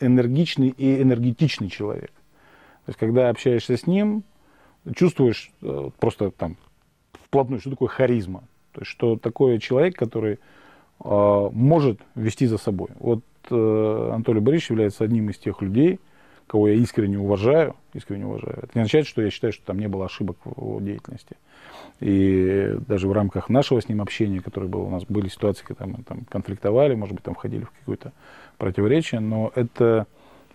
энергичный 0.00 0.68
и 0.68 1.02
энергетичный 1.02 1.68
человек. 1.68 2.10
То 2.86 2.88
есть, 2.88 2.98
когда 2.98 3.28
общаешься 3.28 3.76
с 3.76 3.86
ним, 3.86 4.24
чувствуешь 4.94 5.52
э, 5.62 5.90
просто 5.98 6.30
там 6.30 6.56
вплотную, 7.12 7.60
что 7.60 7.70
такое 7.70 7.88
харизма. 7.88 8.44
То 8.72 8.80
есть, 8.80 8.90
что 8.90 9.16
такое 9.16 9.58
человек, 9.58 9.96
который 9.96 10.38
э, 11.04 11.48
может 11.52 12.00
вести 12.14 12.46
за 12.46 12.58
собой. 12.58 12.88
Вот 12.98 13.22
Анатолий 13.50 14.38
Борисович 14.38 14.70
является 14.70 15.02
одним 15.02 15.28
из 15.28 15.36
тех 15.36 15.60
людей, 15.62 15.98
кого 16.46 16.68
я 16.68 16.74
искренне 16.74 17.18
уважаю, 17.18 17.76
искренне 17.94 18.26
уважаю. 18.26 18.58
Это 18.58 18.70
не 18.74 18.80
означает, 18.82 19.06
что 19.06 19.22
я 19.22 19.30
считаю, 19.30 19.52
что 19.52 19.64
там 19.64 19.78
не 19.78 19.88
было 19.88 20.06
ошибок 20.06 20.36
в 20.44 20.50
его 20.50 20.80
деятельности. 20.80 21.36
И 22.00 22.74
даже 22.88 23.08
в 23.08 23.12
рамках 23.12 23.48
нашего 23.48 23.80
с 23.80 23.88
ним 23.88 24.00
общения, 24.00 24.40
которое 24.40 24.66
было 24.66 24.82
у 24.82 24.90
нас, 24.90 25.04
были 25.04 25.28
ситуации, 25.28 25.64
когда 25.64 25.86
мы 25.86 26.02
там 26.02 26.24
конфликтовали, 26.28 26.94
может 26.94 27.14
быть, 27.14 27.24
там 27.24 27.34
входили 27.34 27.64
в 27.64 27.70
какое-то 27.70 28.12
противоречие, 28.58 29.20
но 29.20 29.52
это 29.54 30.06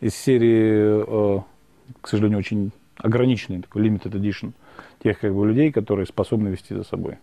из 0.02 0.16
серии, 0.16 1.38
э, 1.38 1.42
к 2.02 2.08
сожалению, 2.08 2.40
очень 2.40 2.72
ограниченный, 2.98 3.62
такой 3.62 3.88
limited 3.88 4.12
edition 4.12 4.54
тех 5.04 5.20
как 5.20 5.34
бы 5.34 5.48
людей, 5.48 5.72
которые 5.72 6.06
способны 6.06 6.50
вести 6.50 6.76
за 6.76 6.84
собой. 6.84 7.18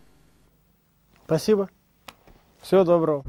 Спасибо. 1.27 1.68
Всего 2.61 2.85
доброго. 2.85 3.24